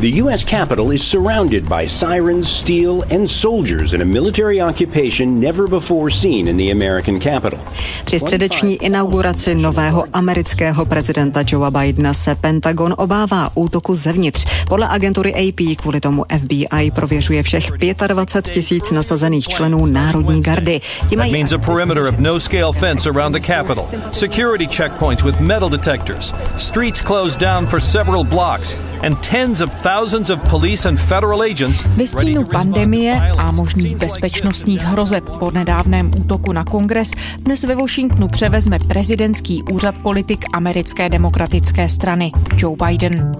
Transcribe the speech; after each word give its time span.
The 0.00 0.10
U.S. 0.22 0.44
Capitol 0.44 0.92
is 0.92 1.02
surrounded 1.02 1.66
by 1.68 1.88
sirens, 1.88 2.52
steel, 2.52 3.02
and 3.10 3.30
soldiers 3.30 3.94
in 3.94 4.02
a 4.02 4.04
military 4.04 4.60
occupation 4.60 5.40
never 5.40 5.66
before 5.66 6.10
seen 6.10 6.48
in 6.48 6.58
the 6.58 6.70
American 6.70 7.18
capital. 7.18 7.58
Při 8.04 8.18
středeční 8.18 8.76
inauguraci 8.76 9.54
nového 9.54 10.04
amerického 10.12 10.84
prezidenta 10.86 11.40
Joea 11.46 11.70
Bidena 11.70 12.14
se 12.14 12.34
Pentagon 12.34 12.94
obává 12.98 13.50
útoku 13.54 13.94
zevnitř. 13.94 14.46
Podle 14.68 14.88
agentury 14.88 15.34
AP 15.34 15.76
kvůli 15.76 16.00
tomu 16.00 16.24
FBI 16.38 16.90
prověřuje 16.90 17.42
všech 17.42 17.70
25 18.06 18.54
tisíc 18.54 18.90
nasazených 18.90 19.48
členů 19.48 19.86
Národní 19.86 20.40
gardy. 20.40 20.80
Ti 21.08 21.16
mají 21.16 21.32
means 21.32 21.52
a 21.52 21.58
perimeter 21.58 22.06
of 22.06 22.18
no-scale 22.18 22.72
fence 22.72 23.10
around 23.10 23.32
the 23.32 23.46
Capitol, 23.46 23.86
security 24.12 24.66
checkpoints 24.66 25.24
with 25.24 25.40
metal 25.40 25.68
detectors, 25.68 26.34
streets 26.56 27.00
closed 27.02 27.40
down 27.40 27.66
for 27.66 27.80
several 27.80 28.24
blocks, 28.24 28.76
and 29.02 29.16
tens 29.30 29.60
of 29.60 29.85
thousands 29.86 30.30
of 30.30 30.40
police 30.50 30.88
and 30.88 30.96
federal 30.96 31.42
agents 31.42 31.86
Ve 31.96 32.06
stínu 32.06 32.44
pandemie 32.44 33.14
a 33.38 33.50
možných 33.50 33.96
bezpečnostních 33.96 34.82
hrozeb 34.82 35.24
po 35.38 35.50
nedávném 35.50 36.10
útoku 36.20 36.52
na 36.52 36.64
kongres 36.64 37.10
dnes 37.38 37.64
ve 37.64 37.74
Washingtonu 37.74 38.28
převezme 38.28 38.78
prezidentský 38.78 39.62
úřad 39.62 39.94
politik 40.02 40.44
americké 40.52 41.08
demokratické 41.08 41.88
strany 41.88 42.32
Joe 42.56 42.76
Biden. 42.86 43.32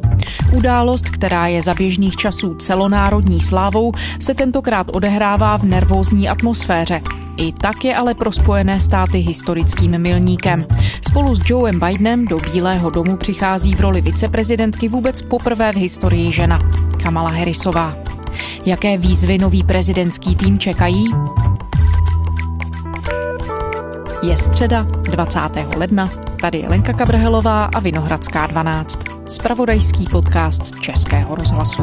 Událost, 0.53 1.11
která 1.11 1.47
je 1.47 1.63
za 1.63 1.75
běžných 1.75 2.17
časů 2.17 2.55
celonárodní 2.55 3.41
slávou, 3.41 3.93
se 4.21 4.35
tentokrát 4.35 4.87
odehrává 4.97 5.57
v 5.57 5.65
nervózní 5.65 6.29
atmosféře. 6.29 7.26
I 7.37 7.53
tak 7.53 7.85
je 7.85 7.97
ale 7.97 8.15
pro 8.15 8.33
Spojené 8.33 8.81
státy 8.81 9.19
historickým 9.19 9.99
milníkem. 9.99 10.67
Spolu 11.09 11.35
s 11.35 11.41
Joeem 11.45 11.81
Bidenem 11.81 12.25
do 12.25 12.39
Bílého 12.39 12.91
domu 12.91 13.17
přichází 13.17 13.75
v 13.75 13.81
roli 13.81 14.01
viceprezidentky 14.01 14.89
vůbec 14.89 15.23
poprvé 15.23 15.73
v 15.73 15.77
historii 15.77 16.33
žena, 16.33 16.59
Kamala 17.03 17.31
Harrisová. 17.31 17.97
Jaké 18.67 18.99
výzvy 18.99 19.39
nový 19.39 19.63
prezidentský 19.63 20.37
tým 20.37 20.59
čekají? 20.59 21.05
Je 24.23 24.37
středa 24.37 24.83
20. 24.83 25.41
ledna. 25.77 26.11
Tady 26.41 26.59
je 26.59 26.69
Lenka 26.69 26.93
Kabrhelová 26.93 27.65
a 27.65 27.81
Vinohradská 27.81 28.47
12. 28.47 29.01
Spravodajský 29.31 30.05
podcast 30.11 30.81
Českého 30.81 31.35
rozhlasu. 31.35 31.83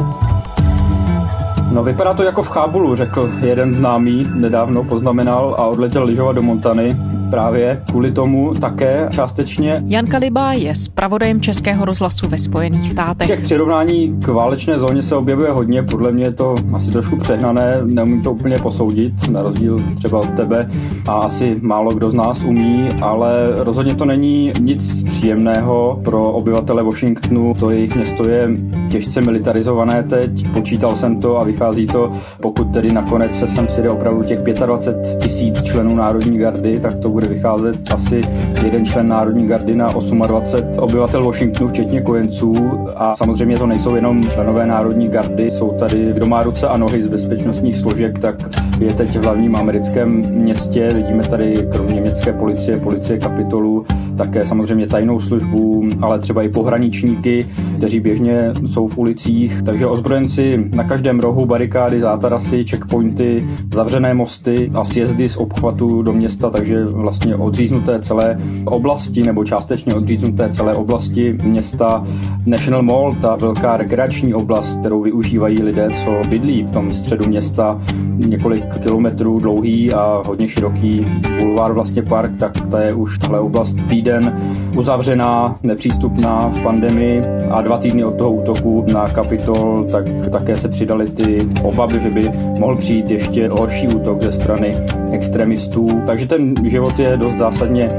No 1.74 1.84
vypadá 1.84 2.14
to 2.14 2.22
jako 2.22 2.42
v 2.42 2.48
Chábulu, 2.48 2.96
řekl 2.96 3.30
jeden 3.40 3.74
známý, 3.74 4.28
nedávno 4.34 4.84
poznamenal 4.84 5.56
a 5.58 5.66
odletěl 5.66 6.04
lyžovat 6.04 6.32
do 6.32 6.42
Montany 6.42 6.96
právě 7.34 7.82
kvůli 7.90 8.10
tomu 8.10 8.54
také 8.54 9.08
částečně. 9.10 9.82
Jan 9.86 10.06
Kaliba 10.06 10.52
je 10.52 10.74
zpravodajem 10.74 11.40
Českého 11.40 11.84
rozhlasu 11.84 12.28
ve 12.28 12.38
Spojených 12.38 12.90
státech. 12.90 13.26
Těch 13.26 13.40
přirovnání 13.40 14.16
k 14.24 14.28
válečné 14.28 14.78
zóně 14.78 15.02
se 15.02 15.16
objevuje 15.16 15.50
hodně, 15.50 15.82
podle 15.82 16.12
mě 16.12 16.24
je 16.24 16.32
to 16.32 16.54
asi 16.72 16.90
trošku 16.90 17.16
přehnané, 17.16 17.80
neumím 17.84 18.22
to 18.22 18.32
úplně 18.32 18.58
posoudit, 18.58 19.28
na 19.28 19.42
rozdíl 19.42 19.78
třeba 19.96 20.18
od 20.18 20.30
tebe 20.36 20.70
a 21.08 21.12
asi 21.12 21.56
málo 21.60 21.94
kdo 21.94 22.10
z 22.10 22.14
nás 22.14 22.44
umí, 22.44 22.88
ale 23.00 23.30
rozhodně 23.56 23.94
to 23.94 24.04
není 24.04 24.52
nic 24.60 25.04
příjemného 25.04 26.00
pro 26.04 26.32
obyvatele 26.32 26.82
Washingtonu, 26.82 27.54
to 27.60 27.70
jejich 27.70 27.94
město 27.94 28.28
je 28.28 28.48
těžce 28.90 29.20
militarizované 29.20 30.02
teď, 30.02 30.48
počítal 30.52 30.96
jsem 30.96 31.20
to 31.20 31.40
a 31.40 31.44
vychází 31.44 31.86
to, 31.86 32.12
pokud 32.40 32.72
tedy 32.72 32.92
nakonec 32.92 33.38
se 33.38 33.48
sem 33.48 33.66
přijde 33.66 33.90
opravdu 33.90 34.22
těch 34.22 34.38
25 34.38 35.18
tisíc 35.22 35.62
členů 35.62 35.94
Národní 35.94 36.38
gardy, 36.38 36.80
tak 36.80 36.98
to 36.98 37.08
bude 37.08 37.23
vycházet 37.28 37.92
asi 37.94 38.20
jeden 38.64 38.86
člen 38.86 39.08
Národní 39.08 39.46
gardy 39.46 39.74
na 39.74 39.92
28 40.26 40.82
obyvatel 40.82 41.24
Washingtonu, 41.24 41.70
včetně 41.70 42.00
kojenců. 42.00 42.54
A 42.96 43.16
samozřejmě 43.16 43.58
to 43.58 43.66
nejsou 43.66 43.94
jenom 43.94 44.28
členové 44.30 44.66
Národní 44.66 45.08
gardy, 45.08 45.50
jsou 45.50 45.72
tady, 45.72 46.12
kdo 46.12 46.26
má 46.26 46.42
ruce 46.42 46.68
a 46.68 46.76
nohy 46.76 47.02
z 47.02 47.08
bezpečnostních 47.08 47.76
složek, 47.76 48.18
tak 48.18 48.36
je 48.80 48.94
teď 48.94 49.08
v 49.18 49.22
hlavním 49.22 49.56
americkém 49.56 50.10
městě. 50.30 50.90
Vidíme 50.94 51.22
tady 51.22 51.68
kromě 51.72 52.00
městské 52.00 52.32
policie, 52.32 52.80
policie 52.80 53.18
kapitolu, 53.18 53.86
také 54.16 54.46
samozřejmě 54.46 54.86
tajnou 54.86 55.20
službu, 55.20 55.84
ale 56.02 56.18
třeba 56.18 56.42
i 56.42 56.48
pohraničníky, 56.48 57.46
kteří 57.78 58.00
běžně 58.00 58.52
jsou 58.66 58.88
v 58.88 58.98
ulicích. 58.98 59.62
Takže 59.62 59.86
ozbrojenci 59.86 60.70
na 60.74 60.84
každém 60.84 61.20
rohu 61.20 61.46
barikády, 61.46 62.00
zátarasy, 62.00 62.64
checkpointy, 62.64 63.44
zavřené 63.74 64.14
mosty 64.14 64.70
a 64.74 64.84
sjezdy 64.84 65.28
z 65.28 65.36
obchvatu 65.36 66.02
do 66.02 66.12
města, 66.12 66.50
takže 66.50 66.84
vlastně 66.84 67.36
odříznuté 67.36 68.00
celé 68.00 68.38
oblasti 68.64 69.22
nebo 69.22 69.44
částečně 69.44 69.94
odříznuté 69.94 70.48
celé 70.52 70.74
oblasti 70.74 71.38
města 71.42 72.04
National 72.46 72.82
Mall, 72.82 73.12
ta 73.12 73.36
velká 73.36 73.76
rekreační 73.76 74.34
oblast, 74.34 74.80
kterou 74.80 75.02
využívají 75.02 75.62
lidé, 75.62 75.90
co 76.04 76.28
bydlí 76.28 76.62
v 76.62 76.72
tom 76.72 76.92
středu 76.92 77.28
města, 77.28 77.80
několik 78.16 78.63
kilometrů 78.82 79.38
dlouhý 79.38 79.94
a 79.94 80.22
hodně 80.26 80.48
široký 80.48 81.04
bulvár 81.38 81.72
vlastně 81.72 82.02
park, 82.02 82.30
tak 82.38 82.68
ta 82.70 82.80
je 82.80 82.94
už 82.94 83.18
tahle 83.18 83.40
oblast 83.40 83.76
týden 83.88 84.38
uzavřená, 84.76 85.56
nepřístupná 85.62 86.48
v 86.48 86.62
pandemii 86.62 87.22
a 87.50 87.62
dva 87.62 87.78
týdny 87.78 88.04
od 88.04 88.16
toho 88.16 88.32
útoku 88.32 88.84
na 88.92 89.08
Kapitol, 89.08 89.86
tak 89.92 90.04
také 90.32 90.56
se 90.56 90.68
přidaly 90.68 91.10
ty 91.10 91.48
obavy, 91.62 92.00
že 92.00 92.10
by 92.10 92.30
mohl 92.58 92.76
přijít 92.76 93.10
ještě 93.10 93.48
horší 93.48 93.88
útok 93.88 94.22
ze 94.22 94.32
strany 94.32 94.74
extremistů. 95.10 95.86
Takže 96.06 96.26
ten 96.26 96.54
život 96.64 96.98
je 96.98 97.16
dost 97.16 97.38
zásadně 97.38 97.90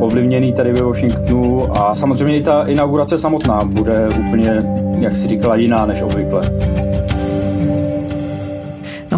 ovlivněný 0.00 0.52
tady 0.52 0.72
ve 0.72 0.82
Washingtonu 0.82 1.76
a 1.76 1.94
samozřejmě 1.94 2.36
i 2.36 2.42
ta 2.42 2.66
inaugurace 2.66 3.18
samotná 3.18 3.64
bude 3.64 4.08
úplně, 4.26 4.62
jak 4.98 5.16
si 5.16 5.28
říkala, 5.28 5.56
jiná 5.56 5.86
než 5.86 6.02
obvykle. 6.02 6.42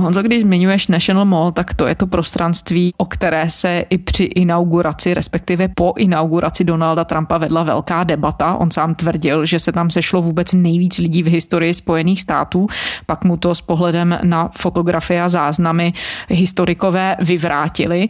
No 0.01 0.05
Honzo, 0.05 0.23
když 0.23 0.43
zmiňuješ 0.43 0.89
National 0.89 1.25
Mall, 1.25 1.53
tak 1.53 1.75
to 1.75 1.87
je 1.87 1.95
to 1.95 2.07
prostranství, 2.07 2.95
o 2.97 3.05
které 3.05 3.51
se 3.51 3.85
i 3.91 3.99
při 3.99 4.25
inauguraci, 4.25 5.15
respektive 5.15 5.69
po 5.69 5.93
inauguraci 5.97 6.65
Donalda 6.65 7.05
Trumpa 7.05 7.39
vedla 7.39 7.63
velká 7.63 8.05
debata. 8.05 8.55
On 8.55 8.71
sám 8.71 8.95
tvrdil, 8.95 9.47
že 9.47 9.59
se 9.59 9.73
tam 9.73 9.91
sešlo 9.91 10.23
vůbec 10.23 10.53
nejvíc 10.53 10.99
lidí 10.99 11.23
v 11.23 11.27
historii 11.27 11.75
Spojených 11.75 12.23
států. 12.23 12.67
Pak 13.07 13.25
mu 13.25 13.37
to 13.37 13.55
s 13.55 13.61
pohledem 13.61 14.19
na 14.23 14.51
fotografie 14.57 15.23
a 15.23 15.29
záznamy 15.29 15.93
historikové 16.29 17.17
vyvrátili. 17.21 18.09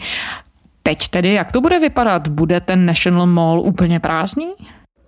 Teď 0.83 1.09
tedy, 1.09 1.33
jak 1.33 1.53
to 1.53 1.61
bude 1.61 1.79
vypadat? 1.79 2.29
Bude 2.29 2.61
ten 2.61 2.87
National 2.87 3.27
Mall 3.27 3.61
úplně 3.61 4.01
prázdný? 4.01 4.47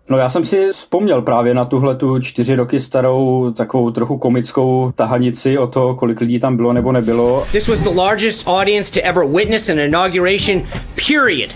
No 0.08 0.18
já 0.18 0.28
jsem 0.28 0.44
si 0.44 0.68
vzpomněl 0.72 1.22
právě 1.22 1.54
na 1.54 1.64
tuhle 1.64 1.96
tu 1.96 2.18
čtyři 2.18 2.54
roky 2.54 2.80
starou 2.80 3.52
takovou 3.56 3.90
trochu 3.90 4.18
komickou 4.18 4.92
tahanici 4.94 5.58
o 5.58 5.66
to, 5.66 5.94
kolik 5.94 6.20
lidí 6.20 6.40
tam 6.40 6.56
bylo 6.56 6.72
nebo 6.72 6.92
nebylo. 6.92 7.46
This 7.52 7.68
was 7.68 7.80
the 7.80 7.94
largest 7.94 8.42
audience 8.46 8.92
to 9.00 9.06
ever 9.08 9.26
witness 9.26 9.68
an 9.68 9.78
inauguration, 9.78 10.62
period. 11.08 11.50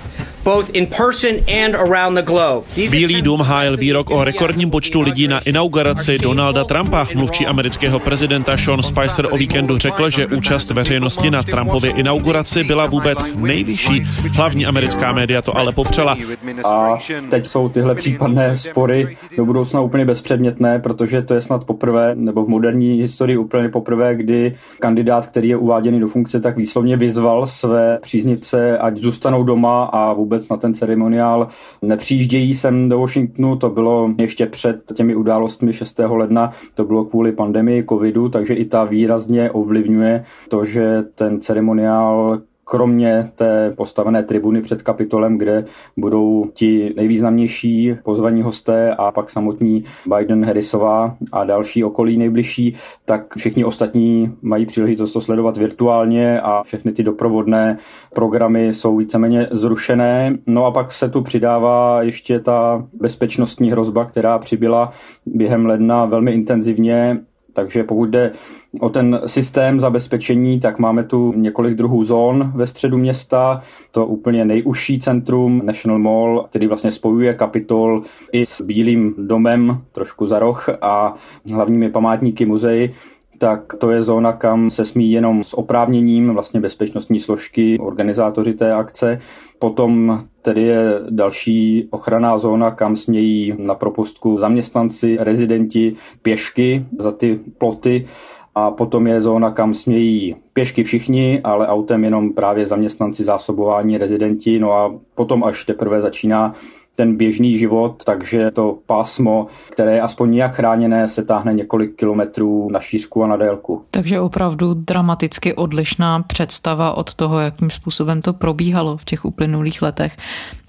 Bílý 2.90 3.22
dům 3.22 3.40
hájil 3.40 3.76
výrok 3.76 4.10
o 4.10 4.24
rekordním 4.24 4.70
počtu 4.70 5.00
lidí 5.00 5.28
na 5.28 5.40
inauguraci 5.40 6.18
Donalda 6.18 6.64
Trumpa. 6.64 7.06
Mluvčí 7.14 7.46
amerického 7.46 7.98
prezidenta 7.98 8.56
Sean 8.56 8.82
Spicer 8.82 9.26
o 9.30 9.36
víkendu 9.36 9.78
řekl, 9.78 10.10
že 10.10 10.26
účast 10.26 10.70
veřejnosti 10.70 11.30
na 11.30 11.42
Trumpově 11.42 11.90
inauguraci 11.90 12.64
byla 12.64 12.86
vůbec 12.86 13.34
nejvyšší. 13.34 14.06
Hlavní 14.36 14.66
americká 14.66 15.12
média 15.12 15.42
to 15.42 15.56
ale 15.56 15.72
popřela. 15.72 16.16
A 16.64 16.98
teď 17.30 17.46
jsou 17.46 17.68
tyhle 17.68 17.94
případné 17.94 18.56
spory 18.56 19.16
do 19.36 19.44
budoucna 19.44 19.80
úplně 19.80 20.04
bezpředmětné, 20.04 20.78
protože 20.78 21.22
to 21.22 21.34
je 21.34 21.40
snad 21.40 21.64
poprvé, 21.64 22.14
nebo 22.14 22.44
v 22.44 22.48
moderní 22.48 23.00
historii 23.00 23.36
úplně 23.36 23.68
poprvé, 23.68 24.14
kdy 24.14 24.54
kandidát, 24.80 25.26
který 25.26 25.48
je 25.48 25.56
uváděný 25.56 26.00
do 26.00 26.08
funkce, 26.08 26.40
tak 26.40 26.56
výslovně 26.56 26.96
vyzval 26.96 27.46
své 27.46 27.98
příznivce, 28.02 28.78
ať 28.78 28.96
zůstanou 28.96 29.44
doma 29.44 29.84
a 29.84 30.12
vůbec 30.12 30.35
vůbec 30.36 30.48
na 30.48 30.56
ten 30.56 30.74
ceremoniál 30.74 31.48
nepřijíždějí 31.82 32.54
sem 32.54 32.88
do 32.88 33.00
Washingtonu, 33.00 33.56
to 33.56 33.70
bylo 33.70 34.10
ještě 34.18 34.46
před 34.46 34.92
těmi 34.94 35.14
událostmi 35.14 35.72
6. 35.72 35.98
ledna, 35.98 36.50
to 36.74 36.84
bylo 36.84 37.04
kvůli 37.04 37.32
pandemii 37.32 37.84
covidu, 37.88 38.28
takže 38.28 38.54
i 38.54 38.64
ta 38.64 38.84
výrazně 38.84 39.50
ovlivňuje 39.50 40.24
to, 40.48 40.64
že 40.64 41.04
ten 41.14 41.40
ceremoniál 41.40 42.40
kromě 42.68 43.28
té 43.34 43.72
postavené 43.76 44.22
tribuny 44.22 44.62
před 44.62 44.82
kapitolem, 44.82 45.38
kde 45.38 45.64
budou 45.96 46.50
ti 46.54 46.94
nejvýznamnější 46.96 47.94
pozvaní 48.02 48.42
hosté 48.42 48.94
a 48.94 49.12
pak 49.12 49.30
samotní 49.30 49.84
Biden, 50.16 50.44
Harrisová 50.44 51.16
a 51.32 51.44
další 51.44 51.84
okolí 51.84 52.16
nejbližší, 52.16 52.76
tak 53.04 53.36
všichni 53.36 53.64
ostatní 53.64 54.36
mají 54.42 54.66
příležitost 54.66 55.12
to 55.12 55.20
sledovat 55.20 55.56
virtuálně 55.56 56.40
a 56.40 56.62
všechny 56.62 56.92
ty 56.92 57.02
doprovodné 57.02 57.78
programy 58.14 58.74
jsou 58.74 58.96
víceméně 58.96 59.48
zrušené. 59.50 60.36
No 60.46 60.66
a 60.66 60.70
pak 60.70 60.92
se 60.92 61.08
tu 61.08 61.22
přidává 61.22 62.02
ještě 62.02 62.40
ta 62.40 62.86
bezpečnostní 62.92 63.70
hrozba, 63.70 64.04
která 64.04 64.38
přibyla 64.38 64.90
během 65.26 65.66
ledna 65.66 66.04
velmi 66.04 66.32
intenzivně 66.32 67.20
Takže 67.56 67.84
pokud 67.84 68.10
jde 68.10 68.32
o 68.80 68.88
ten 68.88 69.20
systém 69.26 69.80
zabezpečení, 69.80 70.60
tak 70.60 70.78
máme 70.78 71.04
tu 71.04 71.32
několik 71.36 71.74
druhů 71.74 72.04
zón 72.04 72.52
ve 72.54 72.66
středu 72.66 72.98
města. 72.98 73.60
To 73.92 74.06
úplně 74.06 74.44
nejužší 74.44 75.00
centrum 75.00 75.62
National 75.64 75.98
Mall, 75.98 76.46
který 76.50 76.66
vlastně 76.66 76.90
spojuje 76.90 77.34
Kapitol 77.34 78.02
i 78.32 78.46
s 78.46 78.60
Bílým 78.60 79.14
domem, 79.18 79.78
trošku 79.92 80.26
za 80.26 80.38
roh 80.38 80.68
a 80.80 81.14
hlavními 81.52 81.90
památníky 81.90 82.46
muzeí 82.46 82.90
tak 83.38 83.74
to 83.74 83.90
je 83.90 84.02
zóna, 84.02 84.32
kam 84.32 84.70
se 84.70 84.84
smí 84.84 85.12
jenom 85.12 85.44
s 85.44 85.54
oprávněním 85.54 86.32
vlastně 86.32 86.60
bezpečnostní 86.60 87.20
složky, 87.20 87.78
organizátoři 87.78 88.54
té 88.54 88.72
akce. 88.74 89.18
Potom 89.58 90.20
tedy 90.42 90.62
je 90.62 91.00
další 91.10 91.88
ochranná 91.90 92.38
zóna, 92.38 92.70
kam 92.70 92.96
smějí 92.96 93.54
na 93.58 93.74
propustku 93.74 94.38
zaměstnanci, 94.38 95.16
rezidenti, 95.20 95.94
pěšky 96.22 96.86
za 96.98 97.12
ty 97.12 97.40
ploty 97.58 98.06
a 98.54 98.70
potom 98.70 99.06
je 99.06 99.20
zóna, 99.20 99.50
kam 99.50 99.74
smějí 99.74 100.36
pěšky 100.52 100.84
všichni, 100.84 101.40
ale 101.44 101.66
autem 101.66 102.04
jenom 102.04 102.32
právě 102.32 102.66
zaměstnanci 102.66 103.24
zásobování, 103.24 103.98
rezidenti, 103.98 104.58
no 104.58 104.72
a 104.72 104.94
potom 105.14 105.44
až 105.44 105.64
teprve 105.64 106.00
začíná 106.00 106.54
ten 106.96 107.16
běžný 107.16 107.58
život, 107.58 108.04
takže 108.04 108.50
to 108.50 108.78
pásmo, 108.86 109.46
které 109.70 109.94
je 109.94 110.00
aspoň 110.00 110.30
nějak 110.30 110.52
chráněné, 110.52 111.08
se 111.08 111.24
táhne 111.24 111.54
několik 111.54 111.96
kilometrů 111.96 112.68
na 112.70 112.80
šířku 112.80 113.24
a 113.24 113.26
na 113.26 113.36
délku. 113.36 113.82
Takže 113.90 114.20
opravdu 114.20 114.74
dramaticky 114.74 115.54
odlišná 115.54 116.22
představa 116.22 116.92
od 116.92 117.14
toho, 117.14 117.40
jakým 117.40 117.70
způsobem 117.70 118.22
to 118.22 118.32
probíhalo 118.32 118.96
v 118.96 119.04
těch 119.04 119.24
uplynulých 119.24 119.82
letech. 119.82 120.16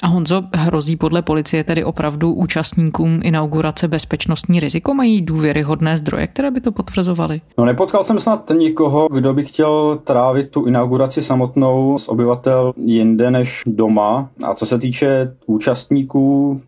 A 0.04 0.08
Honzo, 0.08 0.44
hrozí 0.54 0.96
podle 0.96 1.22
policie 1.22 1.64
tedy 1.64 1.84
opravdu 1.84 2.34
účastníkům 2.34 3.20
inaugurace 3.24 3.88
bezpečnostní 3.88 4.60
riziko? 4.60 4.94
Mají 4.94 5.22
důvěryhodné 5.22 5.98
zdroje, 5.98 6.28
které 6.28 6.52
by 6.52 6.62
to 6.62 6.72
potvrzovaly? 6.72 7.42
No 7.58 7.66
nepotkal 7.66 8.04
jsem 8.04 8.20
snad 8.20 8.52
nikoho, 8.58 9.08
kdo 9.12 9.34
by 9.34 9.46
chtěl 9.46 10.00
trávit 10.04 10.52
tu 10.52 10.66
inauguraci 10.66 11.24
samotnou 11.24 11.98
z 12.00 12.08
obyvatel 12.08 12.74
jinde 12.78 13.32
než 13.32 13.64
doma. 13.66 14.30
A 14.44 14.54
co 14.54 14.66
se 14.66 14.80
týče 14.80 15.36
účastníků, 15.46 16.17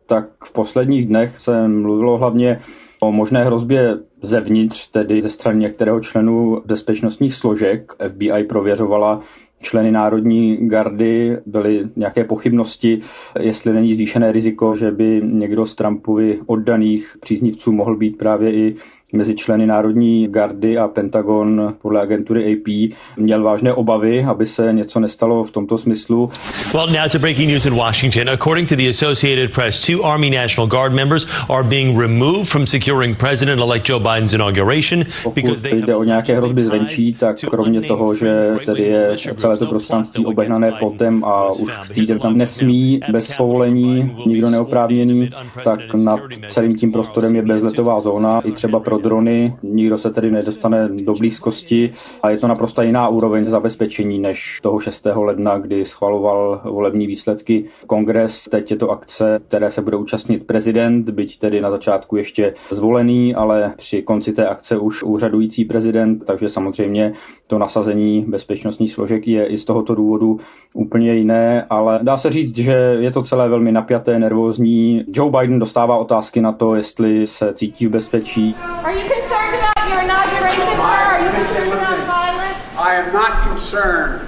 tak 0.06 0.26
v 0.44 0.54
posledních 0.54 1.06
dnech 1.06 1.40
se 1.40 1.68
mluvilo 1.68 2.18
hlavně 2.18 2.60
o 3.00 3.12
možné 3.12 3.44
hrozbě 3.44 3.98
zevnitř, 4.22 4.88
tedy 4.88 5.22
ze 5.22 5.30
strany 5.30 5.60
některého 5.60 6.00
členů 6.00 6.62
bezpečnostních 6.66 7.34
složek. 7.34 7.94
FBI 8.08 8.44
prověřovala 8.44 9.22
členy 9.62 9.92
Národní 9.92 10.58
gardy 10.58 11.38
byly 11.46 11.88
nějaké 11.96 12.24
pochybnosti, 12.24 13.00
jestli 13.40 13.74
není 13.74 13.94
zvýšené 13.94 14.32
riziko, 14.32 14.76
že 14.76 14.92
by 14.92 15.22
někdo 15.26 15.66
z 15.66 15.76
Trumpovi 15.76 16.40
oddaných 16.46 17.18
příznivců 17.20 17.72
mohl 17.72 17.96
být 17.96 18.18
právě 18.18 18.54
i 18.54 18.76
mezi 19.14 19.36
členy 19.36 19.66
Národní 19.66 20.28
gardy 20.28 20.78
a 20.78 20.88
Pentagon 20.88 21.74
podle 21.82 22.02
agentury 22.02 22.54
AP 22.54 22.98
měl 23.18 23.44
vážné 23.44 23.74
obavy, 23.74 24.24
aby 24.24 24.46
se 24.46 24.74
něco 24.74 25.00
nestalo 25.00 25.44
v 25.44 25.52
tomto 25.52 25.78
smyslu. 25.78 26.30
Well, 26.74 26.88
now 26.88 27.10
to 27.12 27.20
breaking 27.20 27.50
news 27.50 27.66
in 27.66 27.74
Washington. 27.74 28.30
According 28.30 28.70
to 28.70 28.76
the 28.76 28.90
Associated 28.90 29.54
Press, 29.54 29.88
two 29.88 30.04
Army 30.04 30.30
National 30.30 30.68
Guard 30.68 30.94
members 30.94 31.28
are 31.50 31.64
being 31.64 32.00
removed 32.00 32.50
from 32.50 32.68
securing 32.68 33.18
President-elect 33.18 33.90
Joe 33.90 34.00
Biden's 34.00 34.34
inauguration 34.34 35.06
because 35.36 35.62
they 35.62 35.82
jde 35.82 35.96
o 35.96 36.04
nějaké 36.04 36.38
hrozby 36.38 36.62
zvenčí, 36.62 37.14
tak 37.14 37.40
kromě 37.40 37.82
toho, 37.82 38.16
že 38.16 38.56
tedy 38.66 38.84
je 38.84 39.18
celé 39.36 39.58
to 39.58 39.66
prostranství 39.66 40.26
obehnané 40.26 40.72
plotem 40.72 41.24
a 41.24 41.52
už 41.52 41.74
týden 41.94 42.20
tam 42.20 42.38
nesmí 42.38 43.00
bez 43.12 43.38
povolení 43.38 44.12
nikdo 44.26 44.50
neoprávněný, 44.50 45.30
tak 45.64 45.94
nad 45.94 46.20
celým 46.50 46.76
tím 46.76 46.92
prostorem 46.92 47.36
je 47.36 47.42
bezletová 47.42 48.00
zóna 48.00 48.42
i 48.42 48.52
třeba 48.52 48.80
pro 48.80 48.99
drony, 49.00 49.56
nikdo 49.64 49.98
se 49.98 50.10
tedy 50.10 50.32
nedostane 50.32 50.90
do 50.90 51.14
blízkosti 51.14 51.92
a 52.24 52.30
je 52.30 52.38
to 52.38 52.48
naprosto 52.48 52.82
jiná 52.82 53.08
úroveň 53.08 53.46
zabezpečení 53.46 54.20
než 54.20 54.60
toho 54.64 54.80
6. 54.80 55.08
ledna, 55.16 55.58
kdy 55.58 55.86
schvaloval 55.86 56.62
volební 56.64 57.08
výsledky 57.08 57.66
kongres. 57.88 58.44
Teď 58.52 58.72
je 58.72 58.78
to 58.78 58.90
akce, 58.90 59.40
které 59.48 59.72
se 59.72 59.82
bude 59.82 59.98
účastnit 59.98 60.48
prezident, 60.48 61.10
byť 61.10 61.40
tedy 61.40 61.62
na 61.62 61.72
začátku 61.72 62.16
ještě 62.16 62.54
zvolený, 62.72 63.36
ale 63.36 63.74
při 63.78 64.02
konci 64.02 64.34
té 64.34 64.48
akce 64.48 64.78
už 64.78 65.04
úřadující 65.04 65.66
prezident, 65.66 66.24
takže 66.26 66.50
samozřejmě 66.50 67.14
to 67.48 67.58
nasazení 67.58 68.26
bezpečnostních 68.28 68.94
složek 68.94 69.28
je 69.28 69.46
i 69.46 69.58
z 69.58 69.66
tohoto 69.66 69.96
důvodu 69.96 70.40
úplně 70.74 71.16
jiné, 71.16 71.66
ale 71.70 72.00
dá 72.04 72.18
se 72.18 72.32
říct, 72.32 72.58
že 72.58 72.74
je 73.00 73.12
to 73.12 73.24
celé 73.24 73.50
velmi 73.50 73.72
napjaté, 73.72 74.20
nervózní. 74.20 75.04
Joe 75.08 75.32
Biden 75.40 75.60
dostává 75.60 75.98
otázky 75.98 76.42
na 76.42 76.52
to, 76.52 76.76
jestli 76.76 77.28
se 77.28 77.54
cítí 77.54 77.88
v 77.88 77.90
bezpečí. 77.90 78.56
Are 78.90 78.98
you 78.98 79.08
concerned 79.08 79.54
about 79.54 79.88
your 79.88 80.02
inauguration, 80.02 80.66
sir? 80.66 80.82
Are 80.82 81.24
you 81.24 81.30
concerned 81.30 81.74
about 81.74 82.08
violence? 82.08 82.58
I 82.76 82.96
am 82.96 83.14
not 83.14 83.48
concerned 83.48 84.28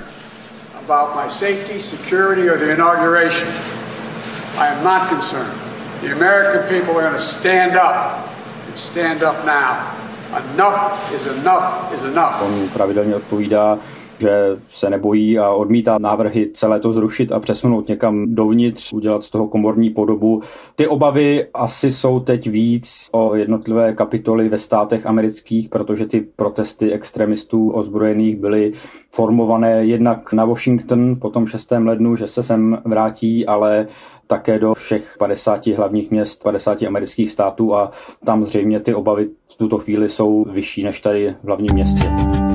about 0.78 1.16
my 1.16 1.28
safety, 1.28 1.80
security, 1.80 2.48
or 2.48 2.60
the 2.60 2.70
inauguration. 2.70 3.48
I 4.62 4.68
am 4.68 4.84
not 4.84 5.10
concerned. 5.10 5.60
The 6.02 6.14
American 6.14 6.70
people 6.70 6.96
are 6.96 7.02
going 7.02 7.14
to 7.14 7.18
stand 7.18 7.76
up 7.76 8.30
and 8.68 8.78
stand 8.78 9.24
up 9.24 9.44
now. 9.48 9.98
Enough 10.54 11.12
is 11.12 11.26
enough 11.26 11.92
is 11.94 12.04
enough. 12.04 12.40
On 12.44 12.70
pravidelně 12.70 13.16
odpovídá 13.16 13.78
že 14.22 14.58
se 14.70 14.90
nebojí 14.90 15.40
a 15.40 15.52
odmítá 15.52 15.98
návrhy 15.98 16.50
celé 16.54 16.80
to 16.80 16.92
zrušit 16.92 17.32
a 17.32 17.40
přesunout 17.40 17.88
někam 17.88 18.36
dovnitř, 18.36 18.94
udělat 18.94 19.24
z 19.24 19.30
toho 19.30 19.48
komorní 19.48 19.90
podobu. 19.90 20.42
Ty 20.76 20.88
obavy 20.88 21.46
asi 21.54 21.92
jsou 21.92 22.20
teď 22.20 22.48
víc 22.48 23.08
o 23.12 23.36
jednotlivé 23.36 23.94
kapitoly 23.94 24.50
ve 24.50 24.58
státech 24.58 25.06
amerických, 25.06 25.70
protože 25.70 26.06
ty 26.06 26.22
protesty 26.36 26.92
extremistů 26.92 27.70
ozbrojených 27.70 28.36
byly 28.36 28.72
formované 29.10 29.86
jednak 29.86 30.34
na 30.34 30.46
Washington 30.46 31.16
po 31.22 31.30
tom 31.30 31.48
6. 31.48 31.72
lednu, 31.72 32.16
že 32.16 32.28
se 32.28 32.44
sem 32.44 32.78
vrátí, 32.86 33.46
ale 33.46 33.88
také 34.28 34.60
do 34.60 34.74
všech 34.74 35.16
50 35.20 35.68
hlavních 35.68 36.12
měst, 36.12 36.44
50 36.44 36.84
amerických 36.84 37.32
států 37.32 37.76
a 37.76 37.92
tam 38.26 38.46
zřejmě 38.46 38.80
ty 38.80 38.94
obavy 38.94 39.30
v 39.46 39.58
tuto 39.58 39.78
chvíli 39.78 40.10
jsou 40.10 40.46
vyšší 40.52 40.84
než 40.84 41.02
tady 41.02 41.36
v 41.44 41.48
hlavním 41.48 41.74
městě. 41.74 42.51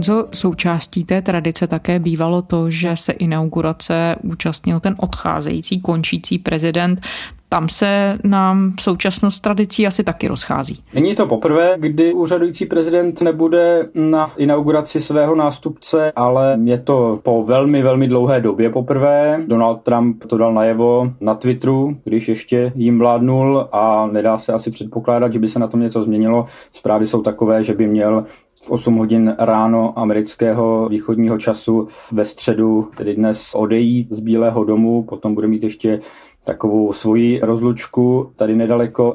Honzo, 0.00 0.26
součástí 0.32 1.04
té 1.04 1.22
tradice 1.22 1.66
také 1.66 1.98
bývalo 1.98 2.42
to, 2.42 2.70
že 2.70 2.96
se 2.96 3.12
inaugurace 3.12 4.16
účastnil 4.22 4.80
ten 4.80 4.94
odcházející, 4.98 5.80
končící 5.80 6.38
prezident. 6.38 7.00
Tam 7.48 7.68
se 7.68 8.18
nám 8.24 8.72
současnost 8.80 9.42
tradicí 9.42 9.86
asi 9.86 10.04
taky 10.04 10.28
rozchází. 10.28 10.82
Není 10.94 11.14
to 11.14 11.26
poprvé, 11.26 11.74
kdy 11.78 12.14
úřadující 12.14 12.66
prezident 12.66 13.22
nebude 13.22 13.88
na 13.94 14.30
inauguraci 14.36 15.00
svého 15.00 15.34
nástupce, 15.34 16.12
ale 16.16 16.58
je 16.64 16.78
to 16.78 17.20
po 17.22 17.44
velmi, 17.44 17.82
velmi 17.82 18.08
dlouhé 18.08 18.40
době 18.40 18.70
poprvé. 18.70 19.44
Donald 19.46 19.82
Trump 19.82 20.24
to 20.24 20.38
dal 20.38 20.54
najevo 20.54 21.12
na 21.20 21.34
Twitteru, 21.34 21.96
když 22.04 22.28
ještě 22.28 22.72
jim 22.74 22.98
vládnul 22.98 23.68
a 23.72 24.08
nedá 24.12 24.38
se 24.38 24.52
asi 24.52 24.70
předpokládat, 24.70 25.32
že 25.32 25.38
by 25.38 25.48
se 25.48 25.58
na 25.58 25.66
tom 25.66 25.80
něco 25.80 26.02
změnilo. 26.02 26.46
Zprávy 26.72 27.06
jsou 27.06 27.22
takové, 27.22 27.64
že 27.64 27.74
by 27.74 27.86
měl 27.86 28.24
v 28.62 28.70
8 28.70 28.96
hodin 28.96 29.36
ráno 29.38 29.98
amerického 29.98 30.88
východního 30.88 31.38
času 31.38 31.88
ve 32.12 32.24
středu, 32.24 32.90
tedy 32.96 33.14
dnes 33.14 33.54
odejít 33.54 34.12
z 34.12 34.20
Bílého 34.20 34.64
domu, 34.64 35.02
potom 35.02 35.34
bude 35.34 35.46
mít 35.46 35.62
ještě 35.62 36.00
takovou 36.44 36.92
svoji 36.92 37.40
rozlučku 37.42 38.30
tady 38.36 38.56
nedaleko 38.56 39.14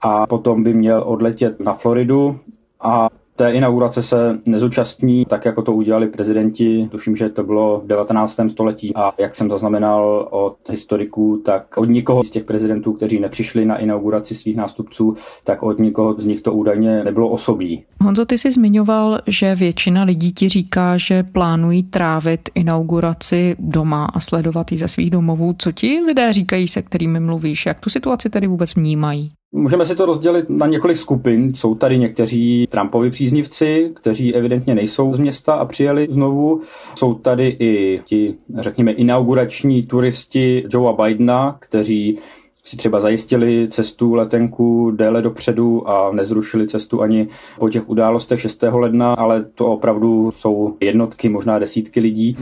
a 0.00 0.26
potom 0.26 0.62
by 0.62 0.74
měl 0.74 1.02
odletět 1.06 1.60
na 1.60 1.72
Floridu 1.72 2.38
a 2.80 3.08
té 3.36 3.52
inaugurace 3.52 4.02
se 4.02 4.38
nezúčastní, 4.46 5.24
tak 5.24 5.44
jako 5.44 5.62
to 5.62 5.72
udělali 5.72 6.06
prezidenti, 6.06 6.88
tuším, 6.90 7.16
že 7.16 7.28
to 7.28 7.42
bylo 7.42 7.80
v 7.80 7.86
19. 7.86 8.40
století 8.48 8.92
a 8.96 9.12
jak 9.18 9.34
jsem 9.34 9.50
zaznamenal 9.50 10.28
od 10.30 10.56
historiků, 10.70 11.42
tak 11.44 11.76
od 11.76 11.84
nikoho 11.84 12.24
z 12.24 12.30
těch 12.30 12.44
prezidentů, 12.44 12.92
kteří 12.92 13.20
nepřišli 13.20 13.64
na 13.64 13.76
inauguraci 13.76 14.34
svých 14.34 14.56
nástupců, 14.56 15.16
tak 15.44 15.62
od 15.62 15.78
nikoho 15.78 16.14
z 16.18 16.26
nich 16.26 16.42
to 16.42 16.52
údajně 16.52 17.04
nebylo 17.04 17.28
osobí. 17.28 17.84
Honzo, 18.00 18.24
ty 18.24 18.38
jsi 18.38 18.52
zmiňoval, 18.52 19.20
že 19.26 19.54
většina 19.54 20.02
lidí 20.02 20.32
ti 20.32 20.48
říká, 20.48 20.96
že 20.96 21.22
plánují 21.22 21.82
trávit 21.82 22.40
inauguraci 22.54 23.56
doma 23.58 24.04
a 24.04 24.20
sledovat 24.20 24.72
ji 24.72 24.78
ze 24.78 24.88
svých 24.88 25.10
domovů. 25.10 25.54
Co 25.58 25.72
ti 25.72 26.00
lidé 26.06 26.32
říkají, 26.32 26.68
se 26.68 26.82
kterými 26.82 27.20
mluvíš? 27.20 27.66
Jak 27.66 27.80
tu 27.80 27.90
situaci 27.90 28.30
tedy 28.30 28.46
vůbec 28.46 28.74
vnímají? 28.74 29.32
Můžeme 29.56 29.86
si 29.86 29.96
to 29.96 30.06
rozdělit 30.06 30.50
na 30.50 30.66
několik 30.66 30.96
skupin. 30.96 31.54
Jsou 31.54 31.74
tady 31.74 31.98
někteří 31.98 32.66
Trumpovi 32.70 33.10
příznivci, 33.10 33.92
kteří 33.94 34.34
evidentně 34.34 34.74
nejsou 34.74 35.14
z 35.14 35.18
města 35.18 35.54
a 35.54 35.64
přijeli 35.64 36.08
znovu. 36.10 36.60
Jsou 36.94 37.14
tady 37.14 37.56
i 37.58 38.00
ti, 38.04 38.34
řekněme, 38.58 38.92
inaugurační 38.92 39.82
turisti 39.82 40.64
Joea 40.70 40.92
Bidena, 40.92 41.56
kteří 41.60 42.18
si 42.66 42.76
třeba 42.76 43.00
zajistili 43.00 43.68
cestu 43.68 44.14
letenku 44.14 44.90
déle 44.90 45.22
dopředu 45.22 45.88
a 45.88 46.12
nezrušili 46.12 46.66
cestu 46.68 47.02
ani 47.02 47.28
po 47.58 47.68
těch 47.68 47.88
událostech 47.88 48.40
6. 48.40 48.64
ledna, 48.72 49.12
ale 49.12 49.44
to 49.44 49.66
opravdu 49.66 50.30
jsou 50.30 50.76
jednotky, 50.80 51.28
možná 51.28 51.58
desítky 51.58 52.00
lidí. 52.00 52.36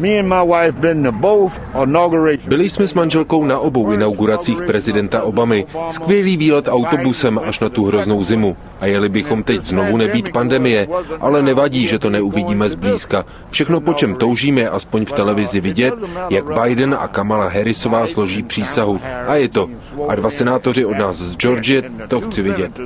Byli 2.46 2.70
jsme 2.70 2.88
s 2.88 2.94
manželkou 2.94 3.44
na 3.44 3.58
obou 3.58 3.92
inauguracích 3.92 4.62
prezidenta 4.62 5.22
Obamy. 5.22 5.66
Skvělý 5.90 6.36
výlet 6.36 6.68
autobusem 6.68 7.40
až 7.44 7.60
na 7.60 7.68
tu 7.68 7.84
hroznou 7.84 8.24
zimu. 8.24 8.56
A 8.80 8.86
jeli 8.86 9.08
bychom 9.08 9.42
teď 9.42 9.64
znovu 9.64 9.96
nebýt 9.96 10.32
pandemie, 10.32 10.88
ale 11.20 11.42
nevadí, 11.42 11.86
že 11.86 11.98
to 11.98 12.10
neuvidíme 12.10 12.68
zblízka. 12.68 13.24
Všechno, 13.50 13.80
po 13.80 13.92
čem 13.92 14.14
toužíme, 14.14 14.68
aspoň 14.68 15.04
v 15.04 15.12
televizi 15.12 15.60
vidět, 15.60 15.94
jak 16.30 16.44
Biden 16.62 16.96
a 17.00 17.08
Kamala 17.08 17.48
Harrisová 17.48 18.06
složí 18.06 18.42
přísahu. 18.42 19.00
A 19.26 19.34
je 19.34 19.48
to. 19.48 19.68
A 20.12 20.14
dva 20.14 20.30
senátoři 20.30 20.84
od 20.84 20.98
nás 20.98 21.16
z 21.16 21.36
Georgie, 21.36 21.82
to 22.08 22.20
chci 22.20 22.42
vidět. 22.42 22.80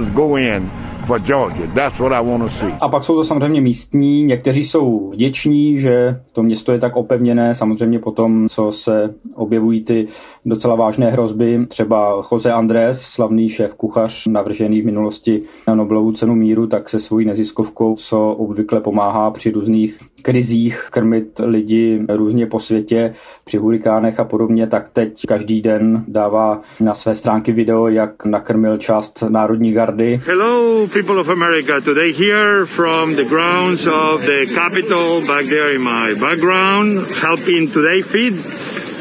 A 2.80 2.88
pak 2.88 3.04
jsou 3.04 3.14
to 3.14 3.24
samozřejmě 3.24 3.60
místní, 3.60 4.24
někteří 4.24 4.64
jsou 4.64 5.10
vděční, 5.10 5.78
že 5.78 6.20
to 6.32 6.42
město 6.42 6.72
je 6.72 6.78
tak 6.78 6.96
opevněné, 6.96 7.54
samozřejmě 7.54 7.98
potom, 7.98 8.48
co 8.48 8.72
se 8.72 9.14
objevují 9.34 9.84
ty 9.84 10.06
docela 10.46 10.74
vážné 10.74 11.10
hrozby, 11.10 11.66
třeba 11.68 12.22
Jose 12.32 12.52
Andrés, 12.52 13.00
slavný 13.00 13.48
šéf 13.48 13.74
kuchař, 13.74 14.26
navržený 14.26 14.80
v 14.80 14.86
minulosti 14.86 15.42
na 15.68 15.74
Nobelovu 15.74 16.12
cenu 16.12 16.34
míru, 16.34 16.66
tak 16.66 16.88
se 16.88 17.00
svojí 17.00 17.26
neziskovkou, 17.26 17.96
co 17.96 18.30
obvykle 18.30 18.80
pomáhá 18.80 19.30
při 19.30 19.50
různých 19.50 19.98
krizích 20.22 20.88
krmit 20.90 21.40
lidi 21.44 22.02
různě 22.08 22.46
po 22.46 22.60
světě, 22.60 23.12
při 23.44 23.58
hurikánech 23.58 24.20
a 24.20 24.24
podobně, 24.24 24.66
tak 24.66 24.90
teď 24.90 25.26
každý 25.28 25.62
den 25.62 26.04
dává 26.08 26.60
na 26.80 26.94
své 26.94 27.14
stránky 27.14 27.52
video, 27.52 27.88
jak 27.88 28.24
nakrmil 28.24 28.78
část 28.78 29.24
Národní 29.28 29.72
gardy. 29.72 30.20
Hello, 30.24 30.86
people 30.96 31.18
of 31.20 31.28
America. 31.28 31.78
Today 31.82 32.10
here 32.10 32.64
from 32.64 33.16
the 33.16 33.24
grounds 33.24 33.86
of 33.86 34.22
the 34.22 34.48
Capitol, 34.54 35.20
back 35.20 35.44
there 35.44 35.74
in 35.76 35.82
my 35.82 36.14
background, 36.14 37.06
helping 37.20 37.70
today 37.70 38.00
feed 38.00 38.34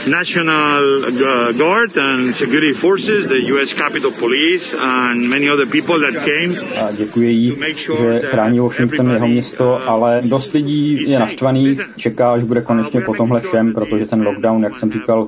National 0.07 1.11
Guard 1.53 1.97
and 1.97 2.35
security 2.35 2.73
forces, 2.73 3.27
the 3.27 3.41
US 3.53 3.73
Capitol 3.73 4.11
Police 4.11 4.75
and 4.77 5.29
many 5.29 5.47
other 5.49 5.65
people 5.65 5.97
that 5.99 6.15
came. 6.25 6.51
A 6.85 6.91
děkuji 6.91 7.31
jí, 7.31 7.57
že 7.97 8.19
chrání 8.19 8.59
Washington 8.59 9.11
jeho 9.11 9.27
město, 9.27 9.89
ale 9.89 10.21
dost 10.25 10.53
lidí 10.53 11.11
je 11.11 11.19
naštvaných, 11.19 11.81
čeká, 11.97 12.33
až 12.33 12.43
bude 12.43 12.61
konečně 12.61 13.01
po 13.01 13.13
tomhle 13.13 13.41
všem, 13.41 13.73
protože 13.73 14.05
ten 14.05 14.21
lockdown, 14.21 14.63
jak 14.63 14.75
jsem 14.75 14.91
říkal, 14.91 15.27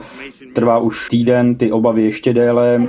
trvá 0.53 0.77
už 0.77 1.09
týden, 1.09 1.55
ty 1.55 1.71
obavy 1.71 2.03
ještě 2.03 2.33
déle. 2.33 2.81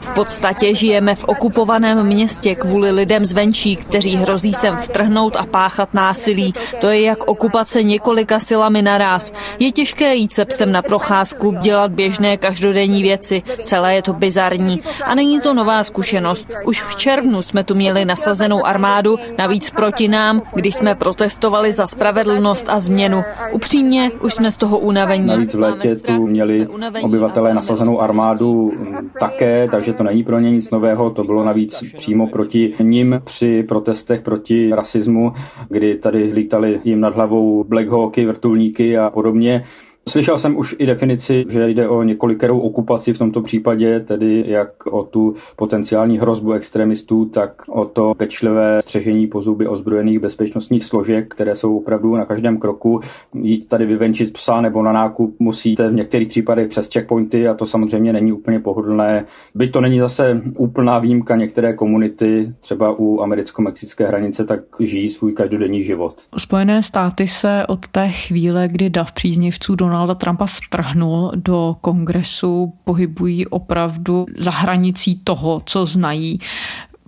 V 0.00 0.10
podstatě 0.10 0.74
žijeme 0.74 1.14
v 1.14 1.24
okupovaném 1.24 1.93
městě 2.02 2.54
kvůli 2.54 2.90
lidem 2.90 3.24
zvenčí, 3.24 3.76
kteří 3.76 4.16
hrozí 4.16 4.54
sem 4.54 4.76
vtrhnout 4.76 5.36
a 5.36 5.46
páchat 5.46 5.94
násilí. 5.94 6.54
To 6.80 6.88
je 6.88 7.00
jak 7.00 7.24
okupace 7.28 7.82
několika 7.82 8.40
silami 8.40 8.82
naraz. 8.82 9.32
Je 9.58 9.72
těžké 9.72 10.14
jít 10.14 10.32
se 10.32 10.44
psem 10.44 10.72
na 10.72 10.82
procházku, 10.82 11.54
dělat 11.60 11.92
běžné 11.92 12.36
každodenní 12.36 13.02
věci. 13.02 13.42
Celé 13.64 13.94
je 13.94 14.02
to 14.02 14.12
bizarní. 14.12 14.82
A 15.04 15.14
není 15.14 15.40
to 15.40 15.54
nová 15.54 15.84
zkušenost. 15.84 16.46
Už 16.66 16.82
v 16.82 16.96
červnu 16.96 17.42
jsme 17.42 17.64
tu 17.64 17.74
měli 17.74 18.04
nasazenou 18.04 18.66
armádu, 18.66 19.16
navíc 19.38 19.70
proti 19.70 20.08
nám, 20.08 20.42
když 20.54 20.74
jsme 20.74 20.94
protestovali 20.94 21.72
za 21.72 21.86
spravedlnost 21.86 22.68
a 22.68 22.80
změnu. 22.80 23.22
Upřímně, 23.52 24.10
už 24.22 24.34
jsme 24.34 24.52
z 24.52 24.56
toho 24.56 24.78
unavení. 24.78 25.26
Navíc 25.26 25.54
v 25.54 25.60
létě 25.60 25.96
tu 25.96 26.26
měli 26.26 26.66
obyvatelé 27.02 27.54
nasazenou 27.54 28.00
armádu 28.00 28.72
také, 29.20 29.68
takže 29.70 29.92
to 29.92 30.02
není 30.02 30.24
pro 30.24 30.38
ně 30.38 30.50
nic 30.50 30.70
nového. 30.70 31.10
To 31.10 31.24
bylo 31.24 31.44
navíc 31.44 31.83
přímo 31.96 32.26
proti 32.26 32.72
ním 32.82 33.20
při 33.24 33.62
protestech 33.62 34.22
proti 34.22 34.70
rasismu, 34.74 35.32
kdy 35.68 35.96
tady 35.96 36.32
lítali 36.32 36.80
jim 36.84 37.00
nad 37.00 37.14
hlavou 37.14 37.64
Black 37.64 37.88
Hawky, 37.88 38.26
vrtulníky 38.26 38.98
a 38.98 39.10
podobně. 39.10 39.64
Slyšel 40.08 40.38
jsem 40.38 40.56
už 40.56 40.76
i 40.78 40.86
definici, 40.86 41.44
že 41.48 41.68
jde 41.68 41.88
o 41.88 42.02
několikerou 42.02 42.58
okupaci 42.58 43.12
v 43.12 43.18
tomto 43.18 43.42
případě, 43.42 44.00
tedy 44.00 44.44
jak 44.46 44.86
o 44.86 45.02
tu 45.02 45.34
potenciální 45.56 46.18
hrozbu 46.18 46.52
extremistů, 46.52 47.24
tak 47.24 47.62
o 47.68 47.84
to 47.84 48.14
pečlivé 48.14 48.82
střežení 48.82 49.26
po 49.26 49.42
zuby 49.42 49.66
ozbrojených 49.66 50.18
bezpečnostních 50.18 50.84
složek, 50.84 51.28
které 51.28 51.56
jsou 51.56 51.78
opravdu 51.78 52.16
na 52.16 52.24
každém 52.24 52.58
kroku. 52.58 53.00
Jít 53.34 53.68
tady 53.68 53.86
vyvenčit 53.86 54.32
psa 54.32 54.60
nebo 54.60 54.82
na 54.82 54.92
nákup 54.92 55.36
musíte 55.38 55.88
v 55.88 55.94
některých 55.94 56.28
případech 56.28 56.68
přes 56.68 56.92
checkpointy 56.92 57.48
a 57.48 57.54
to 57.54 57.66
samozřejmě 57.66 58.12
není 58.12 58.32
úplně 58.32 58.60
pohodlné. 58.60 59.24
Byť 59.54 59.72
to 59.72 59.80
není 59.80 59.98
zase 59.98 60.42
úplná 60.56 60.98
výjimka, 60.98 61.36
některé 61.36 61.72
komunity, 61.72 62.52
třeba 62.60 62.94
u 62.98 63.20
americko-mexické 63.20 64.06
hranice, 64.06 64.44
tak 64.44 64.60
žijí 64.80 65.10
svůj 65.10 65.32
každodenní 65.32 65.82
život. 65.82 66.14
Spojené 66.38 66.82
státy 66.82 67.28
se 67.28 67.66
od 67.68 67.88
té 67.88 68.08
chvíle, 68.08 68.68
kdy 68.68 68.90
dav 68.90 69.12
příznivců 69.12 69.74
Donald 69.74 69.93
Donalda 69.94 70.14
Trumpa 70.14 70.46
vtrhnul 70.46 71.32
do 71.34 71.76
kongresu, 71.80 72.72
pohybují 72.84 73.46
opravdu 73.46 74.26
za 74.36 74.50
hranicí 74.50 75.20
toho, 75.24 75.62
co 75.66 75.86
znají. 75.86 76.38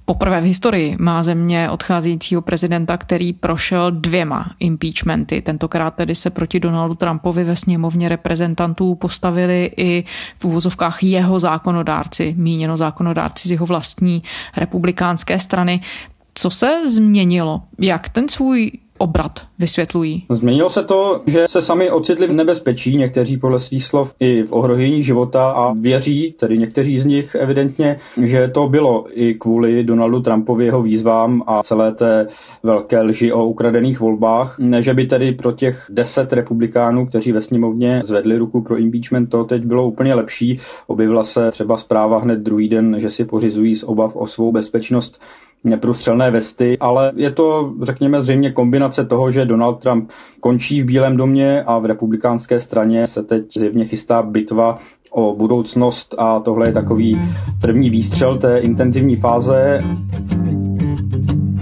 Poprvé 0.04 0.40
v 0.40 0.44
historii 0.44 0.96
má 1.00 1.22
země 1.22 1.70
odcházejícího 1.70 2.42
prezidenta, 2.42 2.96
který 2.96 3.32
prošel 3.32 3.90
dvěma 3.90 4.50
impeachmenty. 4.58 5.42
Tentokrát 5.42 5.94
tedy 5.94 6.14
se 6.14 6.30
proti 6.30 6.60
Donaldu 6.60 6.94
Trumpovi 6.94 7.44
ve 7.44 7.56
sněmovně 7.56 8.08
reprezentantů 8.08 8.94
postavili 8.94 9.70
i 9.76 10.04
v 10.38 10.44
úvozovkách 10.44 11.02
jeho 11.02 11.38
zákonodárci, 11.38 12.34
míněno 12.38 12.76
zákonodárci 12.76 13.48
z 13.48 13.50
jeho 13.50 13.66
vlastní 13.66 14.22
republikánské 14.56 15.38
strany. 15.38 15.80
Co 16.34 16.50
se 16.50 16.88
změnilo? 16.88 17.62
Jak 17.78 18.08
ten 18.08 18.28
svůj 18.28 18.72
obrat 18.98 19.40
vysvětlují? 19.58 20.24
Změnilo 20.30 20.70
se 20.70 20.84
to, 20.84 21.20
že 21.26 21.48
se 21.48 21.60
sami 21.60 21.90
ocitli 21.90 22.26
v 22.26 22.32
nebezpečí, 22.32 22.96
někteří 22.96 23.36
podle 23.36 23.60
svých 23.60 23.84
slov 23.84 24.14
i 24.20 24.42
v 24.42 24.52
ohrožení 24.52 25.02
života 25.02 25.50
a 25.50 25.72
věří, 25.72 26.34
tedy 26.38 26.58
někteří 26.58 26.98
z 26.98 27.04
nich 27.04 27.34
evidentně, 27.34 27.96
že 28.22 28.48
to 28.48 28.68
bylo 28.68 29.04
i 29.10 29.34
kvůli 29.34 29.84
Donaldu 29.84 30.20
Trumpovi 30.20 30.64
jeho 30.64 30.82
výzvám 30.82 31.42
a 31.46 31.62
celé 31.62 31.92
té 31.92 32.26
velké 32.62 33.02
lži 33.02 33.32
o 33.32 33.44
ukradených 33.44 34.00
volbách. 34.00 34.58
Ne, 34.58 34.82
že 34.82 34.94
by 34.94 35.06
tedy 35.06 35.32
pro 35.32 35.52
těch 35.52 35.86
deset 35.90 36.32
republikánů, 36.32 37.06
kteří 37.06 37.32
ve 37.32 37.42
sněmovně 37.42 38.02
zvedli 38.04 38.38
ruku 38.38 38.62
pro 38.62 38.76
impeachment, 38.76 39.30
to 39.30 39.44
teď 39.44 39.64
bylo 39.64 39.86
úplně 39.86 40.14
lepší. 40.14 40.60
Objevila 40.86 41.24
se 41.24 41.50
třeba 41.50 41.76
zpráva 41.76 42.18
hned 42.18 42.38
druhý 42.38 42.68
den, 42.68 42.96
že 42.98 43.10
si 43.10 43.24
pořizují 43.24 43.74
z 43.74 43.84
obav 43.84 44.16
o 44.16 44.26
svou 44.26 44.52
bezpečnost 44.52 45.20
neprůstřelné 45.64 46.30
vesty, 46.30 46.78
ale 46.80 47.12
je 47.16 47.30
to, 47.30 47.72
řekněme, 47.82 48.22
zřejmě 48.22 48.52
kombinace 48.52 49.04
toho, 49.04 49.30
že 49.30 49.44
Donald 49.44 49.74
Trump 49.74 50.10
končí 50.40 50.82
v 50.82 50.84
Bílém 50.84 51.16
domě 51.16 51.62
a 51.62 51.78
v 51.78 51.84
republikánské 51.84 52.60
straně 52.60 53.06
se 53.06 53.22
teď 53.22 53.58
zjevně 53.58 53.84
chystá 53.84 54.22
bitva 54.22 54.78
o 55.10 55.34
budoucnost 55.34 56.14
a 56.18 56.40
tohle 56.40 56.68
je 56.68 56.72
takový 56.72 57.20
první 57.60 57.90
výstřel 57.90 58.38
té 58.38 58.58
intenzivní 58.58 59.16
fáze. 59.16 59.80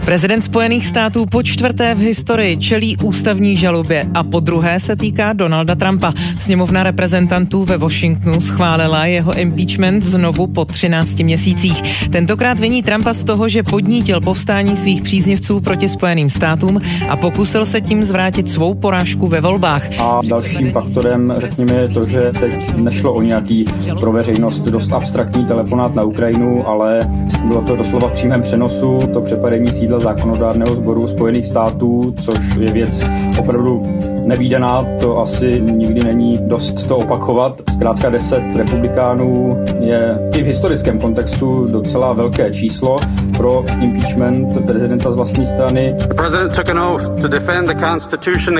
Prezident 0.05 0.43
Spojených 0.43 0.87
států 0.87 1.27
po 1.27 1.43
čtvrté 1.43 1.95
v 1.95 1.99
historii 1.99 2.57
čelí 2.57 2.97
ústavní 2.97 3.57
žalobě 3.57 4.05
a 4.15 4.23
po 4.23 4.41
druhé 4.41 4.81
se 4.81 4.97
týká 4.97 5.33
Donalda 5.33 5.75
Trumpa. 5.75 6.13
Sněmovna 6.39 6.83
reprezentantů 6.83 7.65
ve 7.65 7.79
Washingtonu 7.79 8.41
schválila 8.41 9.07
jeho 9.07 9.39
impeachment 9.39 10.03
znovu 10.03 10.47
po 10.47 10.65
13 10.65 11.19
měsících. 11.19 12.09
Tentokrát 12.09 12.61
viní 12.61 12.83
Trumpa 12.83 13.15
z 13.15 13.25
toho, 13.25 13.49
že 13.49 13.63
podnítil 13.63 14.21
povstání 14.21 14.77
svých 14.77 15.03
příznivců 15.03 15.61
proti 15.61 15.89
Spojeným 15.89 16.31
státům 16.31 16.81
a 17.09 17.17
pokusil 17.17 17.67
se 17.67 17.81
tím 17.81 18.05
zvrátit 18.05 18.51
svou 18.51 18.75
porážku 18.75 19.29
ve 19.29 19.41
volbách. 19.41 20.01
A 20.01 20.21
dalším 20.29 20.73
faktorem, 20.73 21.35
řekněme, 21.37 21.81
je 21.81 21.89
to, 21.89 22.07
že 22.07 22.33
teď 22.41 22.77
nešlo 22.77 23.15
o 23.15 23.23
nějaký 23.23 23.65
pro 24.01 24.13
veřejnost 24.13 24.61
dost 24.61 24.93
abstraktní 24.93 25.45
telefonát 25.45 25.95
na 25.95 26.03
Ukrajinu, 26.03 26.69
ale 26.69 27.01
bylo 27.45 27.63
to 27.63 27.77
doslova 27.77 28.09
přímém 28.09 28.43
přenosu, 28.43 29.01
to 29.13 29.21
přepadení 29.21 29.69
sídla 29.69 29.94
sídla 29.95 30.15
zákonodárného 30.15 30.77
sboru 30.77 31.09
Spojených 31.09 31.47
států, 31.47 32.15
což 32.23 32.57
je 32.61 32.73
věc 32.73 33.05
opravdu 33.39 33.83
nevýdaná, 34.25 34.85
to 35.01 35.19
asi 35.19 35.61
nikdy 35.61 36.05
není 36.05 36.39
dost 36.43 36.87
to 36.87 36.97
opakovat. 36.97 37.63
Zkrátka 37.75 38.11
10 38.11 38.43
republikánů 38.57 39.59
je 39.81 40.19
i 40.37 40.43
v 40.43 40.47
historickém 40.47 40.99
kontextu 40.99 41.67
docela 41.71 42.13
velké 42.13 42.51
číslo 42.51 42.97
pro 43.37 43.65
impeachment 43.81 44.67
prezidenta 44.67 45.13
z 45.13 45.17
vlastní 45.17 45.47
strany. 45.47 45.97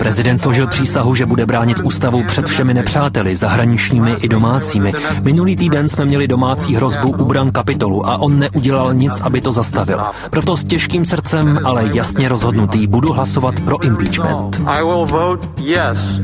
Prezident 0.01 0.39
složil 0.39 0.67
přísahu, 0.67 1.15
že 1.15 1.27
bude 1.27 1.47
bránit 1.47 1.81
ústavu 1.81 2.23
před 2.27 2.47
všemi 2.47 2.75
nepřáteli, 2.75 3.37
zahraničními 3.37 4.15
i 4.23 4.29
domácími. 4.29 4.93
Minulý 5.23 5.57
týden 5.57 5.89
jsme 5.89 6.05
měli 6.05 6.29
domácí 6.29 6.75
hrozbu 6.75 7.09
u 7.09 7.25
bran 7.25 7.51
kapitolu 7.51 8.07
a 8.07 8.21
on 8.21 8.39
neudělal 8.39 8.95
nic, 8.95 9.21
aby 9.21 9.41
to 9.41 9.53
zastavil. 9.53 10.01
Proto 10.31 10.57
s 10.57 10.65
těžkým 10.65 11.05
srdcem, 11.05 11.59
ale 11.65 11.91
jasně 11.95 12.29
rozhodnutý 12.29 12.87
budu 12.87 13.13
hlasovat 13.13 13.61
pro 13.61 13.83
impeachment. 13.83 14.61
I 14.67 14.83
will 14.85 15.07
vote 15.07 15.54
yes 15.61 16.21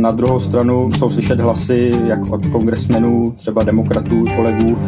Na 0.00 0.10
druhou 0.10 0.40
stranu 0.40 0.90
jsou 0.92 1.10
slyšet 1.10 1.40
hlasy 1.40 1.90
jak 2.06 2.30
od 2.30 2.46
kongresmenů, 2.46 3.34
třeba 3.38 3.62
demokratů, 3.62 4.24
kolegů, 4.36 4.78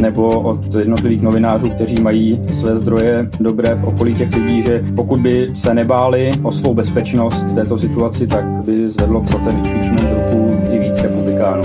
nebo 0.00 0.40
od 0.40 0.74
jednotlivých 0.74 1.22
novinářů, 1.22 1.70
kteří 1.70 2.02
mají 2.02 2.40
své 2.50 2.76
zdroje 2.76 3.30
dobré 3.40 3.74
v 3.74 3.84
okolí 3.84 4.14
těch 4.14 4.36
lidí, 4.36 4.62
že 4.62 4.84
pokud 4.96 5.20
by 5.20 5.50
se 5.54 5.74
nebáli 5.74 6.32
o 6.42 6.52
svou 6.52 6.74
bezpečnost 6.74 7.42
v 7.42 7.52
této 7.54 7.78
situaci, 7.78 8.26
tak 8.26 8.44
by 8.44 8.88
zvedlo 8.88 9.20
pro 9.20 9.38
ten 9.38 9.56
impeachment 9.56 10.08
ruku 10.14 10.60
i 10.70 10.78
víc 10.78 11.02
republikánů. 11.02 11.62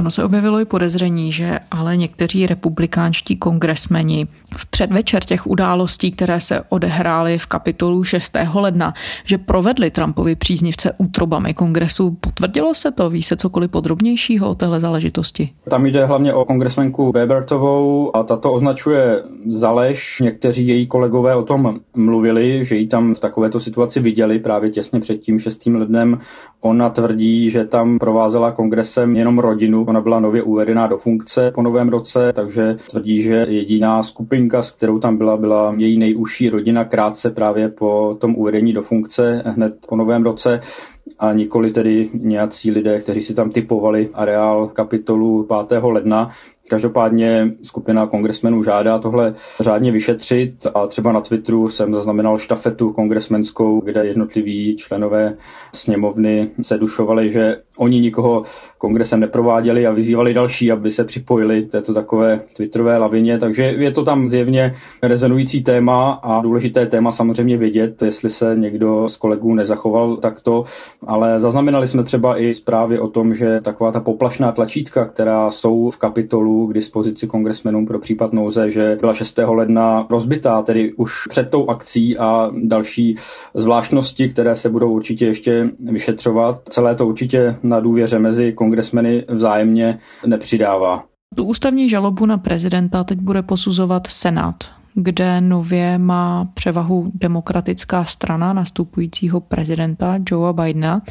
Ono 0.00 0.10
se 0.10 0.24
objevilo 0.24 0.60
i 0.60 0.64
podezření, 0.64 1.32
že 1.32 1.58
ale 1.70 1.96
někteří 1.96 2.46
republikánští 2.46 3.36
kongresmeni 3.36 4.26
v 4.56 4.66
předvečer 4.66 5.24
těch 5.24 5.46
událostí, 5.46 6.12
které 6.12 6.40
se 6.40 6.60
odehrály 6.68 7.38
v 7.38 7.46
kapitolu 7.46 8.04
6. 8.04 8.36
ledna, 8.54 8.94
že 9.24 9.38
provedli 9.38 9.90
Trumpovi 9.90 10.36
příznivce 10.36 10.92
útrobami 10.98 11.54
kongresu. 11.54 12.16
Potvrdilo 12.20 12.74
se 12.74 12.90
to? 12.90 13.10
Ví 13.10 13.22
se 13.22 13.36
cokoliv 13.36 13.70
podrobnějšího 13.70 14.50
o 14.50 14.54
téhle 14.54 14.80
záležitosti? 14.80 15.50
Tam 15.70 15.86
jde 15.86 16.06
hlavně 16.06 16.34
o 16.34 16.44
kongresmenku 16.44 17.12
Webertovou 17.12 18.16
a 18.16 18.22
tato 18.22 18.52
označuje 18.52 19.22
za 19.46 19.70
lež. 19.70 20.20
Někteří 20.20 20.68
její 20.68 20.86
kolegové 20.86 21.34
o 21.34 21.42
tom 21.42 21.80
mluvili, 21.96 22.64
že 22.64 22.76
ji 22.76 22.86
tam 22.86 23.14
v 23.14 23.20
takovéto 23.20 23.60
situaci 23.60 24.00
viděli 24.00 24.38
právě 24.38 24.70
těsně 24.70 25.00
před 25.00 25.16
tím 25.16 25.38
6. 25.38 25.66
lednem. 25.66 26.18
Ona 26.60 26.88
tvrdí, 26.88 27.50
že 27.50 27.64
tam 27.64 27.98
provázela 27.98 28.52
kongresem 28.52 29.16
jenom 29.16 29.38
rodinu. 29.38 29.84
Ona 29.90 30.00
byla 30.00 30.20
nově 30.20 30.42
uvedená 30.42 30.86
do 30.86 30.98
funkce 30.98 31.50
po 31.54 31.62
novém 31.62 31.88
roce, 31.88 32.32
takže 32.32 32.76
tvrdí, 32.90 33.22
že 33.22 33.46
jediná 33.48 34.02
skupinka, 34.02 34.62
s 34.62 34.70
kterou 34.70 34.98
tam 34.98 35.16
byla, 35.16 35.36
byla 35.36 35.74
její 35.76 35.98
nejužší 35.98 36.48
rodina 36.48 36.84
krátce 36.84 37.30
právě 37.30 37.68
po 37.68 38.16
tom 38.20 38.34
uvedení 38.34 38.72
do 38.72 38.82
funkce 38.82 39.42
hned 39.46 39.86
po 39.88 39.96
novém 39.96 40.22
roce 40.22 40.60
a 41.18 41.32
nikoli 41.32 41.70
tedy 41.70 42.10
nějací 42.14 42.70
lidé, 42.70 43.00
kteří 43.00 43.22
si 43.22 43.34
tam 43.34 43.50
typovali 43.50 44.08
areál 44.14 44.68
kapitolu 44.68 45.48
5. 45.68 45.82
ledna. 45.82 46.30
Každopádně 46.70 47.52
skupina 47.62 48.06
kongresmenů 48.06 48.64
žádá 48.64 48.98
tohle 48.98 49.34
řádně 49.60 49.92
vyšetřit 49.92 50.66
a 50.74 50.86
třeba 50.86 51.12
na 51.12 51.20
Twitteru 51.20 51.68
jsem 51.68 51.94
zaznamenal 51.94 52.38
štafetu 52.38 52.92
kongresmenskou, 52.92 53.80
kde 53.80 54.06
jednotliví 54.06 54.76
členové 54.76 55.34
sněmovny 55.74 56.48
se 56.62 56.78
dušovali, 56.78 57.30
že 57.30 57.56
oni 57.76 58.00
nikoho 58.00 58.42
kongresem 58.78 59.20
neprováděli 59.20 59.86
a 59.86 59.90
vyzývali 59.92 60.34
další, 60.34 60.72
aby 60.72 60.90
se 60.90 61.04
připojili 61.04 61.62
této 61.62 61.94
takové 61.94 62.40
twitterové 62.56 62.98
lavině, 62.98 63.38
takže 63.38 63.62
je 63.62 63.92
to 63.92 64.04
tam 64.04 64.28
zjevně 64.28 64.74
rezonující 65.02 65.62
téma 65.62 66.12
a 66.12 66.42
důležité 66.42 66.86
téma 66.86 67.12
samozřejmě 67.12 67.56
vědět, 67.56 68.02
jestli 68.02 68.30
se 68.30 68.56
někdo 68.56 69.08
z 69.08 69.16
kolegů 69.16 69.54
nezachoval 69.54 70.16
takto, 70.16 70.64
ale 71.06 71.40
zaznamenali 71.40 71.86
jsme 71.86 72.04
třeba 72.04 72.40
i 72.40 72.52
zprávy 72.52 72.98
o 72.98 73.08
tom, 73.08 73.34
že 73.34 73.60
taková 73.60 73.92
ta 73.92 74.00
poplašná 74.00 74.52
tlačítka, 74.52 75.04
která 75.04 75.50
jsou 75.50 75.90
v 75.90 75.98
kapitolu 75.98 76.59
k 76.66 76.72
dispozici 76.72 77.26
kongresmenům 77.26 77.86
pro 77.86 77.98
případ 77.98 78.32
nouze, 78.32 78.70
že 78.70 78.96
byla 79.00 79.14
6. 79.14 79.38
ledna 79.46 80.06
rozbitá, 80.10 80.62
tedy 80.62 80.92
už 80.92 81.26
před 81.28 81.50
tou 81.50 81.68
akcí 81.68 82.18
a 82.18 82.50
další 82.62 83.16
zvláštnosti, 83.54 84.28
které 84.28 84.56
se 84.56 84.70
budou 84.70 84.92
určitě 84.92 85.26
ještě 85.26 85.70
vyšetřovat. 85.78 86.60
Celé 86.68 86.94
to 86.94 87.06
určitě 87.06 87.56
na 87.62 87.80
důvěře 87.80 88.18
mezi 88.18 88.52
kongresmeny 88.52 89.24
vzájemně 89.28 89.98
nepřidává. 90.26 91.04
Tu 91.36 91.44
ústavní 91.44 91.88
žalobu 91.88 92.26
na 92.26 92.38
prezidenta 92.38 93.04
teď 93.04 93.18
bude 93.18 93.42
posuzovat 93.42 94.06
Senát, 94.06 94.56
kde 94.94 95.40
nově 95.40 95.98
má 95.98 96.48
převahu 96.54 97.10
demokratická 97.14 98.04
strana 98.04 98.52
nastupujícího 98.52 99.40
prezidenta 99.40 100.18
Joea 100.30 100.52
Bidena. 100.52 101.02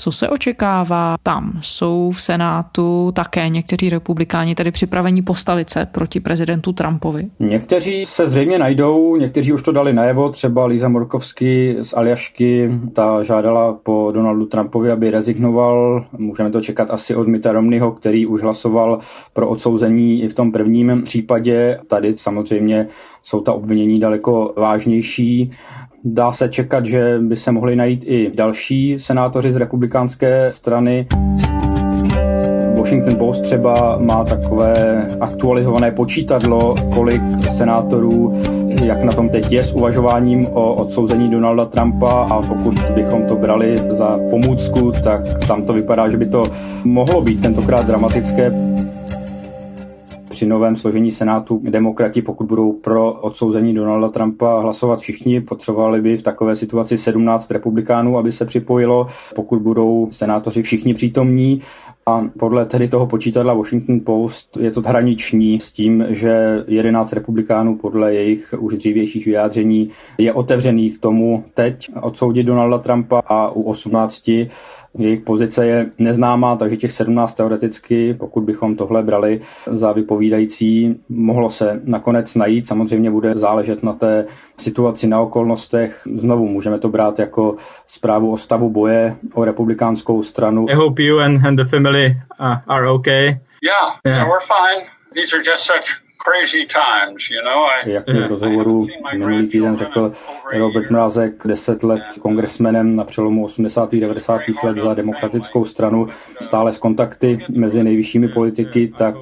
Co 0.00 0.12
se 0.12 0.28
očekává 0.28 1.16
tam? 1.22 1.52
Jsou 1.62 2.10
v 2.14 2.22
Senátu 2.22 3.12
také 3.14 3.48
někteří 3.48 3.90
republikáni 3.90 4.54
tedy 4.54 4.70
připraveni 4.70 5.22
postavit 5.22 5.70
se 5.70 5.86
proti 5.86 6.20
prezidentu 6.20 6.72
Trumpovi? 6.72 7.26
Někteří 7.40 8.06
se 8.06 8.26
zřejmě 8.26 8.58
najdou, 8.58 9.16
někteří 9.16 9.52
už 9.52 9.62
to 9.62 9.72
dali 9.72 9.92
najevo, 9.92 10.30
třeba 10.30 10.66
Líza 10.66 10.88
Morkovsky 10.88 11.76
z 11.82 11.94
Aljašky, 11.94 12.70
ta 12.92 13.22
žádala 13.22 13.72
po 13.72 14.10
Donaldu 14.14 14.46
Trumpovi, 14.46 14.90
aby 14.90 15.10
rezignoval. 15.10 16.04
Můžeme 16.18 16.50
to 16.50 16.60
čekat 16.60 16.90
asi 16.90 17.14
od 17.14 17.28
Mita 17.28 17.52
Romneyho, 17.52 17.92
který 17.92 18.26
už 18.26 18.42
hlasoval 18.42 18.98
pro 19.32 19.48
odsouzení 19.48 20.22
i 20.22 20.28
v 20.28 20.34
tom 20.34 20.52
prvním 20.52 21.02
případě. 21.04 21.80
Tady 21.88 22.16
samozřejmě 22.16 22.86
jsou 23.22 23.40
ta 23.40 23.52
obvinění 23.52 24.00
daleko 24.00 24.54
vážnější. 24.56 25.50
Dá 26.04 26.32
se 26.32 26.48
čekat, 26.48 26.86
že 26.86 27.18
by 27.22 27.36
se 27.36 27.52
mohli 27.52 27.76
najít 27.76 28.04
i 28.06 28.32
další 28.34 28.98
senátoři 28.98 29.52
z 29.52 29.56
republikánské 29.56 30.50
strany. 30.50 31.06
Washington 32.78 33.16
Post 33.16 33.40
třeba 33.40 33.98
má 33.98 34.24
takové 34.24 35.06
aktualizované 35.20 35.90
počítadlo, 35.90 36.74
kolik 36.94 37.22
senátorů, 37.50 38.42
jak 38.82 39.04
na 39.04 39.12
tom 39.12 39.28
teď 39.28 39.52
je 39.52 39.64
s 39.64 39.72
uvažováním 39.72 40.46
o 40.46 40.74
odsouzení 40.74 41.30
Donalda 41.30 41.64
Trumpa 41.64 42.26
a 42.30 42.42
pokud 42.42 42.74
bychom 42.94 43.22
to 43.22 43.36
brali 43.36 43.78
za 43.90 44.18
pomůcku, 44.30 44.92
tak 45.04 45.22
tam 45.46 45.62
to 45.62 45.72
vypadá, 45.72 46.10
že 46.10 46.16
by 46.16 46.26
to 46.26 46.44
mohlo 46.84 47.20
být 47.20 47.42
tentokrát 47.42 47.86
dramatické 47.86 48.52
při 50.40 50.46
novém 50.46 50.76
složení 50.76 51.12
Senátu 51.12 51.60
demokrati, 51.64 52.22
pokud 52.22 52.46
budou 52.46 52.72
pro 52.72 53.12
odsouzení 53.12 53.74
Donalda 53.74 54.08
Trumpa 54.08 54.60
hlasovat 54.60 55.00
všichni, 55.00 55.40
potřebovali 55.40 56.00
by 56.00 56.16
v 56.16 56.22
takové 56.22 56.56
situaci 56.56 56.98
17 56.98 57.50
republikánů, 57.50 58.18
aby 58.18 58.32
se 58.32 58.44
připojilo. 58.44 59.06
Pokud 59.34 59.62
budou 59.62 60.08
senátoři 60.10 60.62
všichni 60.62 60.94
přítomní, 60.94 61.60
a 62.10 62.30
podle 62.38 62.66
tedy 62.66 62.88
toho 62.88 63.06
počítadla 63.06 63.54
Washington 63.54 64.00
Post 64.00 64.56
je 64.60 64.70
to 64.70 64.80
hraniční 64.80 65.60
s 65.60 65.72
tím, 65.72 66.06
že 66.08 66.64
11 66.68 67.12
republikánů 67.12 67.78
podle 67.78 68.14
jejich 68.14 68.54
už 68.58 68.74
dřívějších 68.74 69.26
vyjádření 69.26 69.90
je 70.18 70.32
otevřených 70.32 70.98
tomu 70.98 71.44
teď 71.54 71.90
odsoudit 72.00 72.46
Donalda 72.46 72.78
Trumpa 72.78 73.22
a 73.26 73.50
u 73.50 73.62
18 73.62 74.30
jejich 74.98 75.20
pozice 75.20 75.66
je 75.66 75.90
neznámá, 75.98 76.56
takže 76.56 76.76
těch 76.76 76.92
17 76.92 77.34
teoreticky, 77.34 78.14
pokud 78.14 78.40
bychom 78.40 78.76
tohle 78.76 79.02
brali 79.02 79.40
za 79.66 79.92
vypovídající, 79.92 80.96
mohlo 81.08 81.50
se 81.50 81.80
nakonec 81.84 82.34
najít. 82.34 82.66
Samozřejmě 82.66 83.10
bude 83.10 83.34
záležet 83.34 83.82
na 83.82 83.92
té 83.92 84.24
situaci, 84.56 85.06
na 85.06 85.20
okolnostech. 85.20 86.02
Znovu 86.16 86.48
můžeme 86.48 86.78
to 86.78 86.88
brát 86.88 87.18
jako 87.18 87.56
zprávu 87.86 88.32
o 88.32 88.36
stavu 88.36 88.70
boje 88.70 89.16
o 89.34 89.44
republikánskou 89.44 90.22
stranu. 90.22 90.66
I 90.68 90.74
hope 90.74 91.02
you 91.02 91.18
and, 91.18 91.46
and 91.46 91.56
the 91.56 91.64
family 91.64 91.99
uh, 92.38 92.60
are 92.66 92.86
okay. 92.86 93.38
Yeah, 93.62 93.70
yeah, 93.70 93.96
yeah, 94.04 94.28
we're 94.28 94.40
fine. 94.40 94.86
These 95.12 95.34
are 95.34 95.42
just 95.42 95.64
such 95.64 96.00
jak 97.86 98.06
mi 98.06 98.22
v 98.22 98.26
rozhovoru 98.26 98.86
minulý 99.12 99.48
týden 99.48 99.76
řekl 99.76 100.12
Robert 100.52 100.90
Mrázek, 100.90 101.46
deset 101.46 101.82
let 101.82 102.02
kongresmenem 102.20 102.96
na 102.96 103.04
přelomu 103.04 103.44
80. 103.44 103.94
a 103.94 104.00
90. 104.00 104.40
let 104.64 104.78
za 104.78 104.94
demokratickou 104.94 105.64
stranu, 105.64 106.08
stále 106.40 106.72
s 106.72 106.78
kontakty 106.78 107.38
mezi 107.48 107.84
nejvyššími 107.84 108.28
politiky, 108.28 108.92
tak 108.98 109.14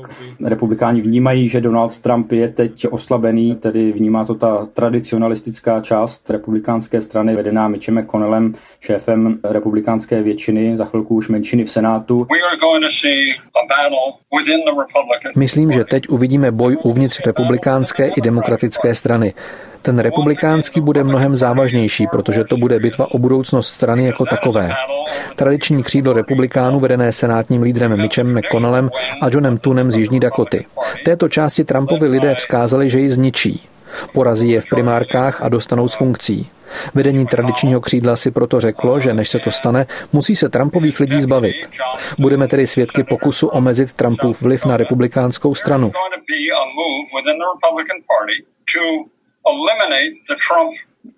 republikáni 0.44 1.00
vnímají, 1.00 1.48
že 1.48 1.60
Donald 1.60 2.00
Trump 2.00 2.32
je 2.32 2.48
teď 2.48 2.86
oslabený, 2.90 3.56
tedy 3.56 3.92
vnímá 3.92 4.24
to 4.24 4.34
ta 4.34 4.68
tradicionalistická 4.72 5.80
část 5.80 6.30
republikánské 6.30 7.00
strany 7.00 7.36
vedená 7.36 7.68
Mitchem 7.68 8.00
McConnellem, 8.00 8.52
šéfem 8.80 9.38
republikánské 9.44 10.22
většiny, 10.22 10.76
za 10.76 10.84
chvilku 10.84 11.14
už 11.14 11.28
menšiny 11.28 11.64
v 11.64 11.70
Senátu. 11.70 12.26
Myslím, 15.36 15.72
že 15.72 15.84
teď 15.84 16.08
uvidíme 16.08 16.50
boj 16.50 16.76
uvnitř 16.88 17.20
republikánské 17.26 18.06
i 18.06 18.20
demokratické 18.20 18.94
strany. 18.94 19.34
Ten 19.82 19.98
republikánský 19.98 20.80
bude 20.80 21.04
mnohem 21.04 21.36
závažnější, 21.36 22.06
protože 22.06 22.44
to 22.44 22.56
bude 22.56 22.80
bitva 22.80 23.06
o 23.10 23.18
budoucnost 23.18 23.68
strany 23.68 24.06
jako 24.06 24.24
takové. 24.24 24.72
Tradiční 25.36 25.82
křídlo 25.82 26.12
republikánů 26.12 26.80
vedené 26.80 27.12
senátním 27.12 27.62
lídrem 27.62 28.00
Mitchem 28.00 28.38
McConnellem 28.38 28.90
a 29.22 29.26
Johnem 29.30 29.58
Tunem 29.58 29.92
z 29.92 29.96
Jižní 29.96 30.20
Dakoty. 30.20 30.66
Této 31.04 31.28
části 31.28 31.64
Trumpovi 31.64 32.08
lidé 32.08 32.34
vzkázali, 32.34 32.90
že 32.90 33.00
ji 33.00 33.10
zničí. 33.10 33.66
Porazí 34.12 34.50
je 34.50 34.60
v 34.60 34.68
primárkách 34.70 35.42
a 35.42 35.48
dostanou 35.48 35.88
z 35.88 35.94
funkcí. 35.94 36.50
Vedení 36.94 37.26
tradičního 37.26 37.80
křídla 37.80 38.16
si 38.16 38.30
proto 38.30 38.60
řeklo, 38.60 39.00
že 39.00 39.14
než 39.14 39.28
se 39.28 39.38
to 39.38 39.50
stane, 39.50 39.86
musí 40.12 40.36
se 40.36 40.48
Trumpových 40.48 41.00
lidí 41.00 41.20
zbavit. 41.20 41.56
Budeme 42.18 42.48
tedy 42.48 42.66
svědky 42.66 43.04
pokusu 43.04 43.46
omezit 43.46 43.92
Trumpův 43.92 44.42
vliv 44.42 44.66
na 44.66 44.76
republikánskou 44.76 45.54
stranu. 45.54 45.92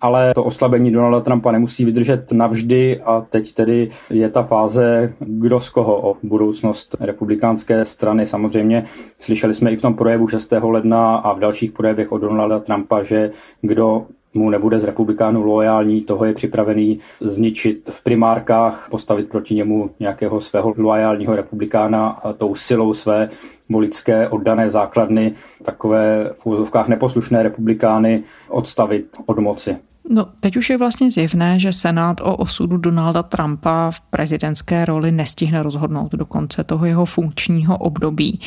Ale 0.01 0.33
to 0.33 0.43
oslabení 0.43 0.91
Donalda 0.91 1.19
Trumpa 1.19 1.51
nemusí 1.51 1.85
vydržet 1.85 2.31
navždy 2.31 3.01
a 3.01 3.21
teď 3.21 3.53
tedy 3.53 3.89
je 4.09 4.29
ta 4.29 4.43
fáze, 4.43 5.13
kdo 5.19 5.59
z 5.59 5.69
koho 5.69 6.11
o 6.11 6.17
budoucnost 6.23 6.95
republikánské 6.99 7.85
strany. 7.85 8.25
Samozřejmě 8.25 8.83
slyšeli 9.19 9.53
jsme 9.53 9.71
i 9.71 9.75
v 9.75 9.81
tom 9.81 9.93
projevu 9.93 10.27
6. 10.27 10.53
ledna 10.61 11.15
a 11.15 11.33
v 11.33 11.39
dalších 11.39 11.71
projevech 11.71 12.11
od 12.11 12.17
Donalda 12.17 12.59
Trumpa, 12.59 13.03
že 13.03 13.31
kdo 13.61 14.05
mu 14.33 14.49
nebude 14.49 14.79
z 14.79 14.83
republikánů 14.83 15.43
loajální, 15.43 16.01
toho 16.01 16.25
je 16.25 16.33
připravený 16.33 16.99
zničit 17.19 17.89
v 17.89 18.03
primárkách, 18.03 18.87
postavit 18.91 19.29
proti 19.29 19.55
němu 19.55 19.89
nějakého 19.99 20.41
svého 20.41 20.73
loajálního 20.77 21.35
republikána 21.35 22.07
a 22.07 22.33
tou 22.33 22.55
silou 22.55 22.93
své 22.93 23.29
voličské 23.69 24.29
oddané 24.29 24.69
základny, 24.69 25.33
takové 25.63 26.29
v 26.33 26.45
úzovkách 26.45 26.87
neposlušné 26.87 27.43
republikány 27.43 28.23
odstavit 28.49 29.05
od 29.25 29.39
moci. 29.39 29.77
No, 30.09 30.27
teď 30.39 30.57
už 30.57 30.69
je 30.69 30.77
vlastně 30.77 31.11
zjevné, 31.11 31.59
že 31.59 31.73
Senát 31.73 32.21
o 32.21 32.35
osudu 32.35 32.77
Donalda 32.77 33.23
Trumpa 33.23 33.91
v 33.91 34.01
prezidentské 34.01 34.85
roli 34.85 35.11
nestihne 35.11 35.63
rozhodnout 35.63 36.11
do 36.11 36.25
konce 36.25 36.63
toho 36.63 36.85
jeho 36.85 37.05
funkčního 37.05 37.77
období. 37.77 38.39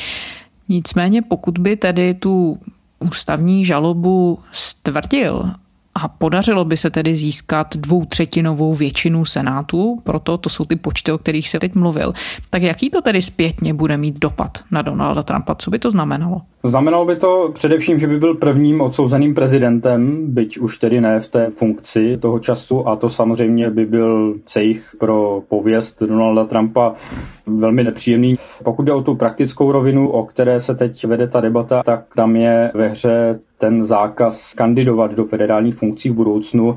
Nicméně 0.69 1.21
pokud 1.21 1.57
by 1.57 1.77
tedy 1.77 2.13
tu 2.13 2.59
ústavní 2.99 3.65
žalobu 3.65 4.39
stvrdil 4.51 5.51
a 5.95 6.07
podařilo 6.07 6.65
by 6.65 6.77
se 6.77 6.89
tedy 6.89 7.15
získat 7.15 7.77
dvoutřetinovou 7.77 8.73
většinu 8.73 9.25
Senátu, 9.25 10.01
proto 10.03 10.37
to 10.37 10.49
jsou 10.49 10.65
ty 10.65 10.75
počty, 10.75 11.11
o 11.11 11.17
kterých 11.17 11.49
se 11.49 11.59
teď 11.59 11.75
mluvil, 11.75 12.13
tak 12.49 12.61
jaký 12.61 12.89
to 12.89 13.01
tedy 13.01 13.21
zpětně 13.21 13.73
bude 13.73 13.97
mít 13.97 14.19
dopad 14.19 14.57
na 14.71 14.81
Donalda 14.81 15.23
Trumpa? 15.23 15.55
Co 15.55 15.71
by 15.71 15.79
to 15.79 15.91
znamenalo? 15.91 16.41
Znamenalo 16.63 17.05
by 17.05 17.15
to 17.15 17.51
především, 17.53 17.99
že 17.99 18.07
by 18.07 18.19
byl 18.19 18.35
prvním 18.35 18.81
odsouzeným 18.81 19.35
prezidentem, 19.35 20.33
byť 20.33 20.57
už 20.57 20.77
tedy 20.77 21.01
ne 21.01 21.19
v 21.19 21.27
té 21.27 21.49
funkci 21.49 22.17
toho 22.17 22.39
času 22.39 22.87
a 22.87 22.95
to 22.95 23.09
samozřejmě 23.09 23.69
by 23.69 23.85
byl 23.85 24.35
cejch 24.45 24.95
pro 24.99 25.41
pověst 25.49 26.03
Donalda 26.03 26.45
Trumpa 26.45 26.93
velmi 27.47 27.83
nepříjemný. 27.83 28.35
Pokud 28.63 28.83
jde 28.83 28.93
o 28.93 29.01
tu 29.01 29.15
praktickou 29.15 29.71
rovinu, 29.71 30.09
o 30.09 30.25
které 30.25 30.59
se 30.59 30.75
teď 30.75 31.05
vede 31.05 31.27
ta 31.27 31.41
debata, 31.41 31.83
tak 31.83 32.05
tam 32.15 32.35
je 32.35 32.71
ve 32.73 32.87
hře 32.87 33.39
ten 33.57 33.83
zákaz 33.83 34.53
kandidovat 34.53 35.15
do 35.15 35.25
federálních 35.25 35.75
funkcí 35.75 36.09
v 36.09 36.13
budoucnu. 36.13 36.75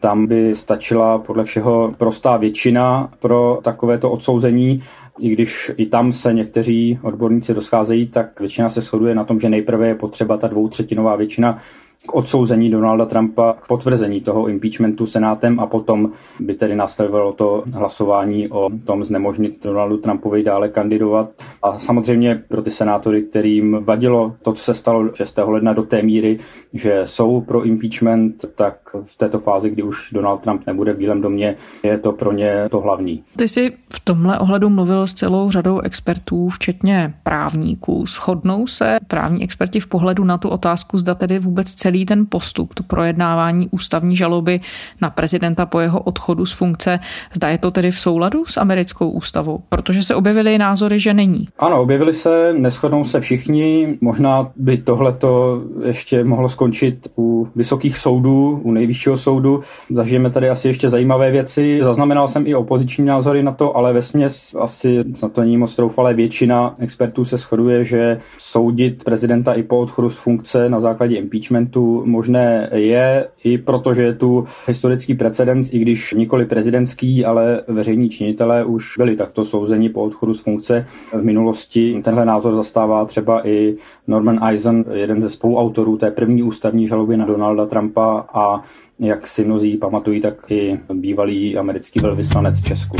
Tam 0.00 0.26
by 0.26 0.54
stačila 0.54 1.18
podle 1.18 1.44
všeho 1.44 1.94
prostá 1.98 2.36
většina 2.36 3.10
pro 3.18 3.58
takovéto 3.62 4.10
odsouzení 4.10 4.82
i 5.20 5.28
když 5.28 5.70
i 5.76 5.86
tam 5.86 6.12
se 6.12 6.32
někteří 6.32 6.98
odborníci 7.02 7.54
doscházejí, 7.54 8.06
tak 8.06 8.40
většina 8.40 8.70
se 8.70 8.80
shoduje 8.80 9.14
na 9.14 9.24
tom, 9.24 9.40
že 9.40 9.48
nejprve 9.48 9.88
je 9.88 9.94
potřeba 9.94 10.36
ta 10.36 10.48
dvoutřetinová 10.48 11.16
většina 11.16 11.58
k 12.06 12.14
odsouzení 12.14 12.70
Donalda 12.70 13.06
Trumpa, 13.06 13.52
k 13.60 13.66
potvrzení 13.66 14.20
toho 14.20 14.46
impeachmentu 14.46 15.06
senátem 15.06 15.60
a 15.60 15.66
potom 15.66 16.10
by 16.40 16.54
tedy 16.54 16.76
následovalo 16.76 17.32
to 17.32 17.64
hlasování 17.74 18.48
o 18.48 18.70
tom 18.84 19.04
znemožnit 19.04 19.64
Donaldu 19.64 19.96
Trumpovi 19.96 20.42
dále 20.42 20.68
kandidovat. 20.68 21.30
A 21.62 21.78
samozřejmě 21.78 22.42
pro 22.48 22.62
ty 22.62 22.70
senátory, 22.70 23.22
kterým 23.22 23.78
vadilo 23.80 24.34
to, 24.42 24.52
co 24.52 24.64
se 24.64 24.74
stalo 24.74 25.14
6. 25.14 25.38
ledna 25.44 25.72
do 25.72 25.82
té 25.82 26.02
míry, 26.02 26.38
že 26.72 27.00
jsou 27.04 27.40
pro 27.40 27.64
impeachment, 27.64 28.44
tak 28.54 28.76
v 29.04 29.16
této 29.16 29.38
fázi, 29.38 29.70
kdy 29.70 29.82
už 29.82 30.10
Donald 30.12 30.38
Trump 30.38 30.66
nebude 30.66 30.92
v 30.92 30.96
Bílém 30.96 31.20
domě, 31.20 31.54
je 31.82 31.98
to 31.98 32.12
pro 32.12 32.32
ně 32.32 32.68
to 32.70 32.80
hlavní. 32.80 33.24
Ty 33.36 33.48
jsi 33.48 33.72
v 33.92 34.00
tomhle 34.00 34.38
ohledu 34.38 34.68
mluvil 34.68 35.06
s 35.06 35.14
celou 35.14 35.50
řadou 35.50 35.80
expertů, 35.80 36.48
včetně 36.48 37.14
právníků. 37.22 38.06
Shodnou 38.06 38.66
se 38.66 38.98
právní 39.06 39.42
experti 39.42 39.80
v 39.80 39.86
pohledu 39.86 40.24
na 40.24 40.38
tu 40.38 40.48
otázku, 40.48 40.98
zda 40.98 41.14
tedy 41.14 41.38
vůbec 41.38 41.74
celý 41.88 42.04
ten 42.04 42.26
postup, 42.28 42.74
to 42.74 42.82
projednávání 42.82 43.68
ústavní 43.70 44.16
žaloby 44.16 44.60
na 45.00 45.10
prezidenta 45.10 45.66
po 45.66 45.80
jeho 45.80 46.00
odchodu 46.00 46.46
z 46.46 46.52
funkce, 46.52 47.00
zda 47.32 47.48
je 47.48 47.58
to 47.58 47.70
tedy 47.70 47.90
v 47.90 47.98
souladu 47.98 48.46
s 48.46 48.56
americkou 48.56 49.10
ústavou, 49.10 49.62
protože 49.68 50.02
se 50.02 50.14
objevily 50.14 50.58
názory, 50.58 51.00
že 51.00 51.14
není. 51.14 51.48
Ano, 51.58 51.82
objevily 51.82 52.12
se, 52.12 52.52
neschodnou 52.52 53.04
se 53.04 53.20
všichni, 53.20 53.98
možná 54.00 54.50
by 54.56 54.76
tohleto 54.76 55.62
ještě 55.84 56.24
mohlo 56.24 56.48
skončit 56.48 57.08
u 57.18 57.48
vysokých 57.56 57.98
soudů, 57.98 58.60
u 58.62 58.72
nejvyššího 58.72 59.16
soudu. 59.16 59.62
Zažijeme 59.90 60.30
tady 60.30 60.50
asi 60.50 60.68
ještě 60.68 60.88
zajímavé 60.88 61.30
věci. 61.30 61.80
Zaznamenal 61.82 62.28
jsem 62.28 62.46
i 62.46 62.54
opoziční 62.54 63.04
názory 63.04 63.42
na 63.42 63.52
to, 63.52 63.76
ale 63.76 63.92
ve 63.92 64.02
směs 64.02 64.54
asi 64.60 65.04
na 65.22 65.28
to 65.28 65.40
není 65.40 65.56
moc 65.56 65.76
troufalé. 65.76 66.14
Většina 66.14 66.74
expertů 66.78 67.24
se 67.24 67.36
shoduje, 67.36 67.84
že 67.84 68.18
soudit 68.38 69.04
prezidenta 69.04 69.52
i 69.52 69.62
po 69.62 69.78
odchodu 69.78 70.10
z 70.10 70.18
funkce 70.18 70.68
na 70.68 70.80
základě 70.80 71.16
impeachmentu 71.16 71.77
tu 71.78 72.02
možné 72.06 72.70
je, 72.74 73.28
i 73.44 73.58
protože 73.58 74.02
je 74.02 74.12
tu 74.14 74.44
historický 74.66 75.14
precedens, 75.14 75.72
i 75.72 75.78
když 75.78 76.14
nikoli 76.14 76.46
prezidentský, 76.46 77.24
ale 77.24 77.62
veřejní 77.68 78.08
činitelé 78.08 78.64
už 78.64 78.96
byli 78.98 79.16
takto 79.16 79.44
souzeni 79.44 79.88
po 79.88 80.02
odchodu 80.02 80.34
z 80.34 80.40
funkce 80.40 80.86
v 81.12 81.24
minulosti. 81.24 82.00
Tenhle 82.04 82.24
názor 82.24 82.54
zastává 82.54 83.04
třeba 83.04 83.48
i 83.48 83.76
Norman 84.06 84.44
Eisen, 84.48 84.84
jeden 84.92 85.22
ze 85.22 85.30
spoluautorů 85.30 85.96
té 85.96 86.10
první 86.10 86.42
ústavní 86.42 86.88
žaloby 86.88 87.16
na 87.16 87.26
Donalda 87.26 87.66
Trumpa 87.66 88.26
a 88.34 88.62
jak 89.00 89.26
si 89.26 89.44
mnozí 89.44 89.76
pamatují, 89.76 90.20
tak 90.20 90.50
i 90.50 90.78
bývalý 90.94 91.56
americký 91.56 92.00
velvyslanec 92.00 92.62
Česku. 92.62 92.96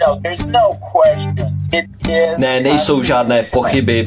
No, 0.00 0.20
no 0.52 0.76
ne, 2.38 2.60
nejsou 2.60 3.02
žádné 3.02 3.40
pochyby. 3.52 4.06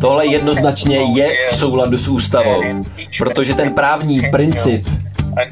Tohle 0.00 0.26
jednoznačně 0.26 0.96
je 0.96 1.28
v 1.52 1.56
souladu 1.56 1.98
s 1.98 2.08
ústavou, 2.08 2.62
protože 3.18 3.54
ten 3.54 3.72
právní 3.72 4.20
princip 4.30 4.88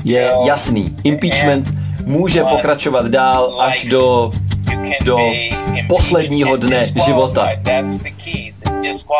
je 0.04 0.32
jasný. 0.44 0.96
Impeachment 1.04 1.68
může 2.04 2.44
pokračovat 2.44 3.06
dál 3.06 3.56
až 3.60 3.84
do, 3.84 4.30
do 5.04 5.18
posledního 5.88 6.56
dne 6.56 6.86
života. 7.04 7.48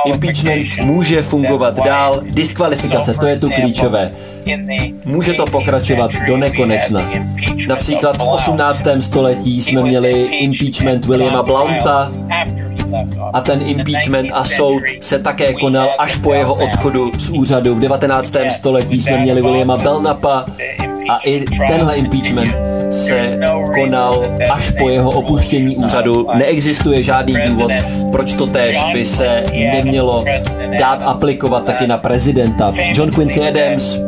Impeachment 0.07 0.67
může 0.83 1.23
fungovat 1.23 1.85
dál, 1.85 2.21
diskvalifikace, 2.25 3.15
to 3.15 3.27
je 3.27 3.41
tu 3.41 3.51
klíčové. 3.51 4.13
Může 5.05 5.33
to 5.33 5.45
pokračovat 5.45 6.11
do 6.27 6.37
nekonečna. 6.37 7.11
Například 7.69 8.17
v 8.17 8.23
18. 8.23 8.83
století 9.01 9.63
jsme 9.63 9.83
měli 9.83 10.23
impeachment 10.23 11.05
Williama 11.05 11.43
Blounta 11.43 12.13
a 13.33 13.41
ten 13.41 13.63
impeachment 13.63 14.31
a 14.33 14.45
soud 14.45 14.83
se 15.01 15.19
také 15.19 15.55
konal 15.55 15.89
až 15.99 16.17
po 16.17 16.35
jeho 16.35 16.55
odchodu 16.55 17.13
z 17.19 17.31
úřadu. 17.31 17.75
V 17.75 17.81
19. 17.81 18.35
století 18.51 19.01
jsme 19.01 19.19
měli 19.19 19.43
Williama 19.43 19.77
Belnapa 19.77 20.47
a 21.11 21.19
i 21.27 21.45
tenhle 21.69 21.97
impeachment 21.97 22.55
se 22.93 23.39
konal 23.75 24.25
až 24.51 24.71
po 24.79 24.89
jeho 24.89 25.11
opuštění 25.11 25.77
úřadu. 25.77 26.27
Neexistuje 26.35 27.03
žádný 27.03 27.35
důvod, 27.47 27.71
proč 28.13 28.33
to 28.33 28.47
též 28.47 28.79
by 28.93 29.07
se 29.07 29.45
nemělo 29.73 30.25
dát 30.79 31.03
aplikovat 31.03 31.67
taky 31.67 31.87
na 31.87 31.99
prezidenta. 31.99 32.73
John 32.95 33.11
Quincy 33.11 33.41
Adams, 33.41 33.99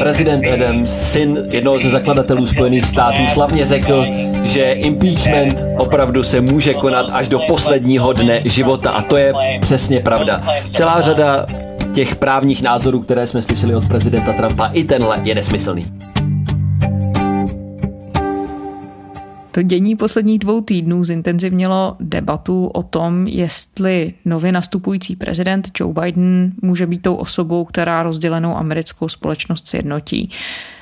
prezident 0.00 0.46
Adams, 0.52 0.90
syn 1.12 1.38
jednoho 1.50 1.78
ze 1.78 1.90
zakladatelů 1.90 2.46
Spojených 2.46 2.84
států, 2.84 3.18
slavně 3.34 3.64
řekl, 3.64 4.06
že 4.44 4.72
impeachment 4.72 5.66
opravdu 5.76 6.22
se 6.22 6.40
může 6.40 6.74
konat 6.74 7.06
až 7.12 7.28
do 7.28 7.38
posledního 7.38 8.12
dne 8.12 8.40
života 8.44 8.90
a 8.90 9.02
to 9.02 9.16
je 9.16 9.32
přesně 9.60 10.00
pravda. 10.00 10.40
Celá 10.66 11.00
řada 11.00 11.46
těch 11.94 12.16
právních 12.16 12.62
názorů, 12.62 13.00
které 13.00 13.26
jsme 13.26 13.42
slyšeli 13.42 13.74
od 13.74 13.88
prezidenta 13.88 14.32
Trumpa, 14.32 14.66
i 14.66 14.84
tenhle 14.84 15.20
je 15.24 15.34
nesmyslný. 15.34 15.86
To 19.56 19.62
dění 19.62 19.96
posledních 19.96 20.38
dvou 20.38 20.60
týdnů 20.60 21.04
zintenzivnilo 21.04 21.96
debatu 22.00 22.66
o 22.66 22.82
tom, 22.82 23.26
jestli 23.26 24.14
nově 24.24 24.52
nastupující 24.52 25.16
prezident 25.16 25.68
Joe 25.80 25.94
Biden 26.00 26.52
může 26.62 26.86
být 26.86 27.02
tou 27.02 27.14
osobou, 27.14 27.64
která 27.64 28.02
rozdělenou 28.02 28.56
americkou 28.56 29.08
společnost 29.08 29.68
sjednotí. 29.68 30.30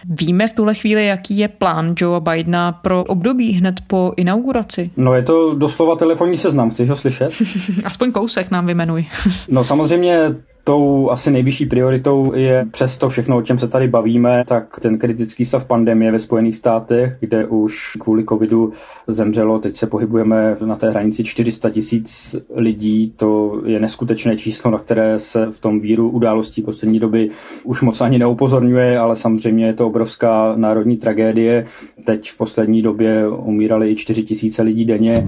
Víme 0.05 0.49
v 0.49 0.53
tuhle 0.53 0.75
chvíli, 0.75 1.07
jaký 1.07 1.39
je 1.39 1.49
plán 1.49 1.95
Joea 1.97 2.21
Bidena 2.21 2.73
pro 2.73 3.05
období 3.05 3.53
hned 3.53 3.81
po 3.87 4.13
inauguraci? 4.17 4.91
No 4.97 5.15
je 5.15 5.23
to 5.23 5.55
doslova 5.55 5.97
telefonní 5.97 6.37
seznam, 6.37 6.71
chceš 6.71 6.89
ho 6.89 6.97
slyšet? 6.97 7.33
Aspoň 7.85 8.13
kousek 8.13 8.51
nám 8.51 8.67
vymenuj. 8.67 9.07
no 9.49 9.65
samozřejmě 9.65 10.19
Tou 10.67 11.11
asi 11.11 11.31
nejvyšší 11.31 11.67
prioritou 11.67 12.33
je 12.35 12.67
přes 12.71 12.99
to 12.99 13.09
všechno, 13.09 13.37
o 13.37 13.43
čem 13.43 13.59
se 13.59 13.69
tady 13.69 13.89
bavíme, 13.89 14.45
tak 14.47 14.81
ten 14.81 14.99
kritický 14.99 15.45
stav 15.45 15.67
pandemie 15.67 16.13
ve 16.13 16.19
Spojených 16.19 16.57
státech, 16.57 17.17
kde 17.21 17.47
už 17.47 17.97
kvůli 18.01 18.25
covidu 18.25 18.73
zemřelo, 19.07 19.59
teď 19.59 19.77
se 19.77 19.87
pohybujeme 19.87 20.57
na 20.65 20.77
té 20.77 20.91
hranici 20.91 21.25
400 21.25 21.71
tisíc 21.71 22.37
lidí, 22.55 23.13
to 23.17 23.63
je 23.65 23.81
neskutečné 23.81 24.37
číslo, 24.37 24.71
na 24.71 24.79
které 24.79 25.19
se 25.19 25.47
v 25.51 25.61
tom 25.61 25.81
víru 25.81 26.11
událostí 26.11 26.63
poslední 26.63 27.01
doby 27.01 27.31
už 27.65 27.83
moc 27.83 28.01
ani 28.01 28.19
neupozorňuje, 28.19 28.99
ale 28.99 29.17
samozřejmě 29.17 29.67
je 29.67 29.75
to 29.75 29.87
obrovská 29.87 30.53
národní 30.57 30.97
tragédie. 30.97 31.65
Teď 32.05 32.31
v 32.31 32.39
poslední 32.39 32.83
době 32.83 33.29
umírali 33.29 33.91
i 33.91 33.97
4 33.97 34.23
tisíce 34.23 34.63
lidí 34.63 34.85
denně. 34.85 35.27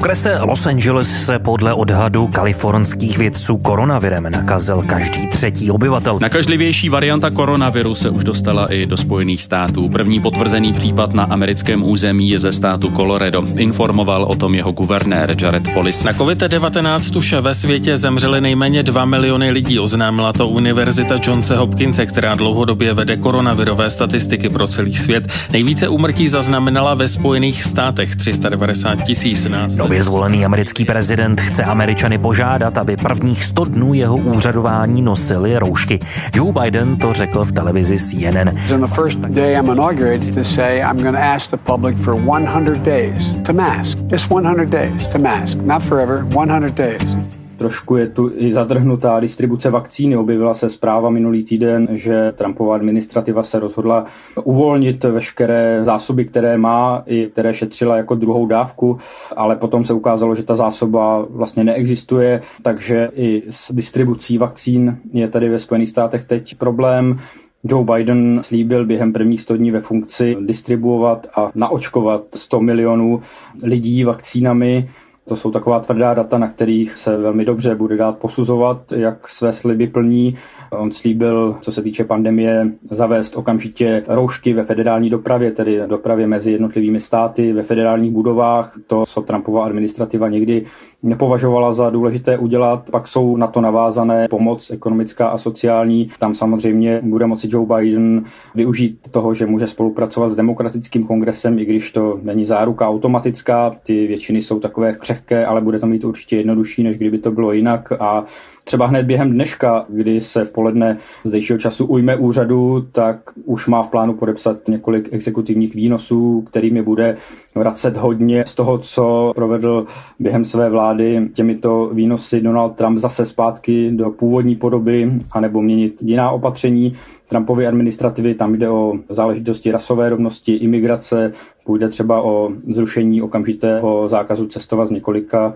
Okrese 0.00 0.38
Los 0.40 0.66
Angeles 0.66 1.26
se 1.26 1.38
podle 1.38 1.74
odhadu 1.74 2.26
kalifornských 2.26 3.18
vědců 3.18 3.56
koronavirem 3.56 4.30
nakazil 4.30 4.82
každý 4.82 5.26
třetí 5.26 5.70
obyvatel. 5.70 6.18
Nakažlivější 6.20 6.88
varianta 6.88 7.30
koronaviru 7.30 7.94
se 7.94 8.10
už 8.10 8.24
dostala 8.24 8.72
i 8.72 8.86
do 8.86 8.96
Spojených 8.96 9.42
států. 9.42 9.88
První 9.88 10.20
potvrzený 10.20 10.72
případ 10.72 11.14
na 11.14 11.24
americkém 11.24 11.84
území 11.84 12.30
je 12.30 12.38
ze 12.38 12.52
státu 12.52 12.90
Colorado. 12.90 13.44
Informoval 13.56 14.22
o 14.24 14.34
tom 14.34 14.54
jeho 14.54 14.72
guvernér 14.72 15.36
Jared 15.40 15.74
Polis. 15.74 16.04
Na 16.04 16.12
COVID-19 16.12 17.18
už 17.18 17.32
ve 17.32 17.54
světě 17.54 17.96
zemřeli 17.96 18.40
nejméně 18.40 18.82
2 18.82 19.04
miliony 19.04 19.50
lidí, 19.50 19.78
oznámila 19.78 20.32
to 20.32 20.48
Univerzita 20.48 21.18
Johnse 21.22 21.56
Hopkinse, 21.56 22.06
která 22.06 22.34
dlouhodobě 22.34 22.94
vede 22.94 23.16
koronavirové 23.16 23.90
statistiky 23.90 24.48
pro 24.48 24.68
celý 24.68 24.96
svět. 24.96 25.32
Nejvíce 25.52 25.88
úmrtí 25.88 26.28
zaznamenala 26.28 26.94
ve 26.94 27.08
Spojených 27.08 27.64
státech 27.64 28.16
390 28.16 28.94
tisíc. 29.02 29.48
Nově 29.90 30.02
zvolený 30.02 30.44
americký 30.44 30.84
prezident 30.84 31.40
chce 31.40 31.64
Američany 31.64 32.18
požádat, 32.18 32.78
aby 32.78 32.96
prvních 32.96 33.44
100 33.44 33.64
dnů 33.64 33.94
jeho 33.94 34.16
úřadování 34.16 35.02
nosili 35.02 35.58
roušky. 35.58 35.98
Joe 36.34 36.52
Biden 36.52 36.96
to 36.96 37.12
řekl 37.12 37.44
v 37.44 37.52
televizi 37.52 37.98
CNN. 37.98 38.48
On 38.74 38.80
the 38.80 38.86
first 38.86 39.18
day 39.18 39.54
I'm 39.54 39.70
inaugurated 39.70 40.34
to 40.34 40.44
say 40.44 40.78
I'm 40.78 40.96
going 41.02 41.16
to 41.16 41.22
ask 41.22 41.50
the 41.50 41.56
public 41.56 41.98
for 41.98 42.14
100 42.14 42.78
days 42.84 43.36
to 43.46 43.52
mask. 43.52 43.98
Just 43.98 44.30
100 44.30 44.70
days 44.70 45.12
to 45.12 45.18
mask. 45.18 45.58
Not 45.58 45.82
forever, 45.82 46.24
100 46.24 46.74
days. 46.74 47.39
Trošku 47.60 47.96
je 47.96 48.08
tu 48.08 48.32
i 48.36 48.52
zadrhnutá 48.52 49.20
distribuce 49.20 49.70
vakcíny. 49.70 50.16
Objevila 50.16 50.54
se 50.54 50.68
zpráva 50.68 51.10
minulý 51.10 51.44
týden, 51.44 51.88
že 51.90 52.32
Trumpova 52.32 52.74
administrativa 52.74 53.42
se 53.42 53.60
rozhodla 53.60 54.04
uvolnit 54.44 55.04
veškeré 55.04 55.80
zásoby, 55.84 56.24
které 56.24 56.58
má, 56.58 57.02
i 57.06 57.26
které 57.26 57.54
šetřila 57.54 57.96
jako 57.96 58.14
druhou 58.14 58.46
dávku, 58.46 58.98
ale 59.36 59.56
potom 59.56 59.84
se 59.84 59.92
ukázalo, 59.92 60.34
že 60.34 60.42
ta 60.42 60.56
zásoba 60.56 61.26
vlastně 61.30 61.64
neexistuje, 61.64 62.40
takže 62.62 63.08
i 63.14 63.42
s 63.50 63.72
distribucí 63.72 64.38
vakcín 64.38 64.98
je 65.12 65.28
tady 65.28 65.48
ve 65.48 65.58
Spojených 65.58 65.90
státech 65.90 66.24
teď 66.24 66.54
problém. 66.54 67.16
Joe 67.64 67.84
Biden 67.84 68.40
slíbil 68.42 68.86
během 68.86 69.12
prvních 69.12 69.40
100 69.40 69.56
dní 69.56 69.70
ve 69.70 69.80
funkci 69.80 70.36
distribuovat 70.40 71.26
a 71.36 71.50
naočkovat 71.54 72.22
100 72.34 72.60
milionů 72.60 73.20
lidí 73.62 74.04
vakcínami. 74.04 74.88
To 75.30 75.36
jsou 75.36 75.50
taková 75.50 75.80
tvrdá 75.80 76.14
data, 76.14 76.38
na 76.38 76.48
kterých 76.48 76.96
se 76.96 77.16
velmi 77.16 77.44
dobře 77.44 77.74
bude 77.74 77.96
dát 77.96 78.18
posuzovat, 78.18 78.92
jak 78.92 79.28
své 79.28 79.52
sliby 79.52 79.86
plní. 79.86 80.34
On 80.70 80.90
slíbil, 80.90 81.56
co 81.60 81.72
se 81.72 81.82
týče 81.82 82.04
pandemie, 82.04 82.70
zavést 82.90 83.36
okamžitě 83.36 84.02
roušky 84.08 84.52
ve 84.52 84.62
federální 84.62 85.10
dopravě, 85.10 85.52
tedy 85.52 85.82
dopravě 85.86 86.26
mezi 86.26 86.52
jednotlivými 86.52 87.00
státy, 87.00 87.52
ve 87.52 87.62
federálních 87.62 88.12
budovách. 88.12 88.78
To, 88.86 89.06
co 89.06 89.22
Trumpova 89.22 89.64
administrativa 89.64 90.28
někdy 90.28 90.64
nepovažovala 91.02 91.72
za 91.72 91.90
důležité 91.90 92.38
udělat. 92.38 92.90
Pak 92.90 93.08
jsou 93.08 93.36
na 93.36 93.46
to 93.46 93.60
navázané 93.60 94.28
pomoc 94.28 94.70
ekonomická 94.70 95.28
a 95.28 95.38
sociální. 95.38 96.08
Tam 96.18 96.34
samozřejmě 96.34 97.00
bude 97.04 97.26
moci 97.26 97.48
Joe 97.50 97.66
Biden 97.66 98.24
využít 98.54 98.98
toho, 99.10 99.34
že 99.34 99.46
může 99.46 99.66
spolupracovat 99.66 100.28
s 100.30 100.36
demokratickým 100.36 101.06
kongresem, 101.06 101.58
i 101.58 101.64
když 101.64 101.92
to 101.92 102.18
není 102.22 102.44
záruka 102.44 102.88
automatická. 102.88 103.76
Ty 103.82 104.06
většiny 104.06 104.42
jsou 104.42 104.60
takové 104.60 104.92
křehké, 104.92 105.19
ale 105.46 105.60
bude 105.60 105.78
to 105.78 105.86
mít 105.86 106.04
určitě 106.04 106.36
jednodušší, 106.36 106.82
než 106.82 106.96
kdyby 106.98 107.18
to 107.18 107.30
bylo 107.30 107.52
jinak. 107.52 107.92
A 107.92 108.24
třeba 108.64 108.86
hned 108.86 109.06
během 109.06 109.32
dneška, 109.32 109.84
kdy 109.88 110.20
se 110.20 110.44
v 110.44 110.52
poledne 110.52 110.96
zdejšího 111.24 111.58
času 111.58 111.86
ujme 111.86 112.16
úřadu, 112.16 112.86
tak 112.92 113.20
už 113.44 113.66
má 113.66 113.82
v 113.82 113.90
plánu 113.90 114.14
podepsat 114.14 114.68
několik 114.68 115.08
exekutivních 115.12 115.74
výnosů, 115.74 116.44
kterými 116.50 116.82
bude 116.82 117.16
vracet 117.54 117.96
hodně 117.96 118.44
z 118.46 118.54
toho, 118.54 118.78
co 118.78 119.32
provedl 119.34 119.86
během 120.18 120.44
své 120.44 120.70
vlády 120.70 121.28
těmito 121.32 121.90
výnosy 121.92 122.40
Donald 122.40 122.76
Trump 122.76 122.98
zase 122.98 123.26
zpátky 123.26 123.90
do 123.90 124.10
původní 124.10 124.56
podoby, 124.56 125.10
anebo 125.32 125.62
měnit 125.62 126.02
jiná 126.02 126.30
opatření. 126.30 126.92
Trumpovy 127.30 127.66
administrativy, 127.66 128.34
tam 128.34 128.54
jde 128.54 128.68
o 128.68 128.94
záležitosti 129.08 129.70
rasové 129.70 130.08
rovnosti, 130.08 130.54
imigrace, 130.54 131.32
půjde 131.64 131.88
třeba 131.88 132.22
o 132.22 132.50
zrušení 132.68 133.22
okamžitého 133.22 134.08
zákazu 134.08 134.46
cestovat 134.46 134.88
z 134.88 134.90
několika 134.90 135.54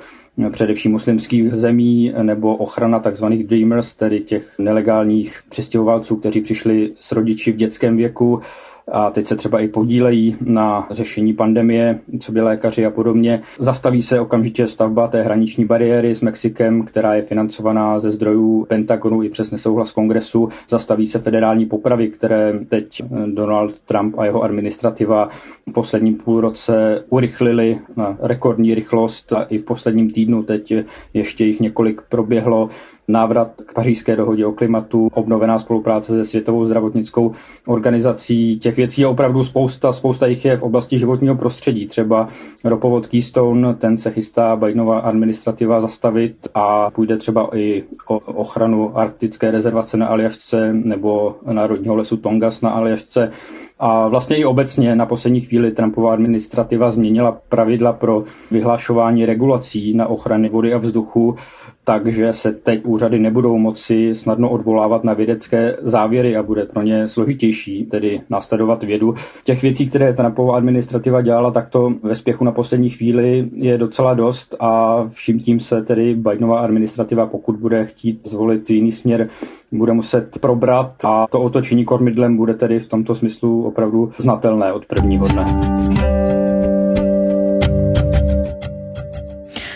především 0.50 0.92
muslimských 0.92 1.52
zemí 1.52 2.14
nebo 2.22 2.56
ochrana 2.56 2.98
tzv. 2.98 3.24
dreamers, 3.26 3.94
tedy 3.94 4.20
těch 4.20 4.58
nelegálních 4.58 5.40
přistěhovalců, 5.48 6.16
kteří 6.16 6.40
přišli 6.40 6.92
s 7.00 7.12
rodiči 7.12 7.52
v 7.52 7.56
dětském 7.56 7.96
věku 7.96 8.40
a 8.92 9.10
teď 9.10 9.26
se 9.26 9.36
třeba 9.36 9.60
i 9.60 9.68
podílejí 9.68 10.36
na 10.40 10.86
řešení 10.90 11.32
pandemie, 11.32 11.98
co 12.20 12.32
by 12.32 12.40
lékaři 12.40 12.86
a 12.86 12.90
podobně. 12.90 13.40
Zastaví 13.58 14.02
se 14.02 14.20
okamžitě 14.20 14.66
stavba 14.66 15.06
té 15.06 15.22
hraniční 15.22 15.64
bariéry 15.64 16.14
s 16.14 16.20
Mexikem, 16.20 16.82
která 16.82 17.14
je 17.14 17.22
financovaná 17.22 17.98
ze 17.98 18.10
zdrojů 18.10 18.66
Pentagonu 18.68 19.22
i 19.22 19.28
přes 19.28 19.50
nesouhlas 19.50 19.92
kongresu. 19.92 20.48
Zastaví 20.68 21.06
se 21.06 21.18
federální 21.18 21.66
popravy, 21.66 22.08
které 22.08 22.52
teď 22.68 23.02
Donald 23.26 23.78
Trump 23.78 24.18
a 24.18 24.24
jeho 24.24 24.42
administrativa 24.42 25.28
v 25.70 25.72
posledním 25.72 26.14
půlroce 26.14 27.04
urychlili 27.08 27.78
na 27.96 28.16
rekordní 28.20 28.74
rychlost 28.74 29.32
a 29.32 29.42
i 29.42 29.58
v 29.58 29.64
posledním 29.64 30.10
týdnu 30.10 30.42
teď 30.42 30.74
ještě 31.14 31.44
jich 31.44 31.60
několik 31.60 32.02
proběhlo 32.08 32.68
návrat 33.08 33.50
k 33.66 33.74
pařížské 33.74 34.16
dohodě 34.16 34.46
o 34.46 34.52
klimatu, 34.52 35.08
obnovená 35.14 35.58
spolupráce 35.58 36.12
se 36.12 36.24
Světovou 36.24 36.64
zdravotnickou 36.64 37.32
organizací. 37.66 38.58
Těch 38.58 38.76
věcí 38.76 39.00
je 39.00 39.06
opravdu 39.06 39.44
spousta, 39.44 39.92
spousta 39.92 40.26
jich 40.26 40.44
je 40.44 40.56
v 40.56 40.62
oblasti 40.62 40.98
životního 40.98 41.34
prostředí. 41.34 41.86
Třeba 41.86 42.28
ropovod 42.64 43.06
Keystone, 43.06 43.74
ten 43.74 43.98
se 43.98 44.10
chystá 44.10 44.56
Bidenova 44.56 44.98
administrativa 44.98 45.80
zastavit 45.80 46.48
a 46.54 46.90
půjde 46.90 47.16
třeba 47.16 47.48
i 47.54 47.84
o 48.08 48.18
ochranu 48.18 48.98
arktické 48.98 49.50
rezervace 49.50 49.96
na 49.96 50.06
Aljašce 50.06 50.72
nebo 50.72 51.36
národního 51.52 51.96
lesu 51.96 52.16
Tongas 52.16 52.60
na 52.60 52.70
Aljašce. 52.70 53.30
A 53.78 54.08
vlastně 54.08 54.36
i 54.36 54.44
obecně 54.44 54.96
na 54.96 55.06
poslední 55.06 55.40
chvíli 55.40 55.72
Trumpova 55.72 56.12
administrativa 56.12 56.90
změnila 56.90 57.38
pravidla 57.48 57.92
pro 57.92 58.24
vyhlášování 58.50 59.26
regulací 59.26 59.94
na 59.94 60.06
ochrany 60.06 60.48
vody 60.48 60.74
a 60.74 60.78
vzduchu 60.78 61.36
takže 61.84 62.32
se 62.32 62.52
teď 62.52 62.84
úřady 62.94 63.18
nebudou 63.18 63.58
moci 63.58 64.14
snadno 64.14 64.50
odvolávat 64.50 65.04
na 65.04 65.14
vědecké 65.14 65.76
závěry 65.82 66.36
a 66.36 66.42
bude 66.42 66.64
pro 66.64 66.82
ně 66.82 67.08
složitější 67.08 67.86
tedy 67.86 68.20
následovat 68.30 68.84
vědu. 68.84 69.14
Těch 69.44 69.62
věcí, 69.62 69.86
které 69.86 70.14
Trumpova 70.14 70.56
administrativa 70.56 71.22
dělala 71.22 71.50
takto 71.50 71.92
ve 72.02 72.14
spěchu 72.14 72.44
na 72.44 72.52
poslední 72.52 72.90
chvíli 72.90 73.48
je 73.52 73.78
docela 73.78 74.14
dost 74.14 74.56
a 74.60 75.04
vším 75.10 75.40
tím 75.40 75.60
se 75.60 75.82
tedy 75.82 76.14
Bidenova 76.14 76.60
administrativa, 76.60 77.26
pokud 77.26 77.56
bude 77.56 77.84
chtít 77.84 78.26
zvolit 78.26 78.70
jiný 78.70 78.92
směr, 78.92 79.28
bude 79.72 79.92
muset 79.92 80.38
probrat 80.38 81.04
a 81.04 81.26
to 81.30 81.40
otočení 81.40 81.84
kormidlem 81.84 82.36
bude 82.36 82.54
tedy 82.54 82.80
v 82.80 82.88
tomto 82.88 83.14
smyslu 83.14 83.64
opravdu 83.64 84.10
znatelné 84.18 84.72
od 84.72 84.86
prvního 84.86 85.28
dne. 85.28 86.13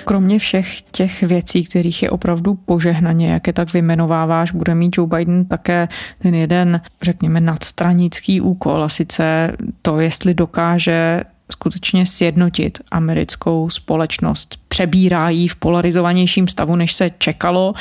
Kromě 0.09 0.39
všech 0.39 0.83
těch 0.83 1.23
věcí, 1.23 1.65
kterých 1.65 2.03
je 2.03 2.11
opravdu 2.11 2.55
požehnaně, 2.55 3.33
jak 3.33 3.47
je 3.47 3.53
tak 3.53 3.73
vymenováváš, 3.73 4.53
bude 4.53 4.75
mít 4.75 4.99
Joe 4.99 5.09
Biden 5.09 5.45
také 5.45 5.89
ten 6.19 6.35
jeden, 6.35 6.81
řekněme, 7.03 7.41
nadstranický 7.41 8.41
úkol 8.41 8.85
a 8.85 8.89
sice 8.89 9.53
to, 9.83 10.01
jestli 10.01 10.35
dokáže 10.35 11.21
skutečně 11.53 12.07
sjednotit 12.07 12.79
americkou 12.91 13.71
společnost. 13.71 14.59
Přebírá 14.69 15.29
ji 15.29 15.49
v 15.49 15.57
polarizovanějším 15.57 16.49
stavu, 16.49 16.77
než 16.77 16.95
se 16.95 17.11
čekalo. 17.19 17.75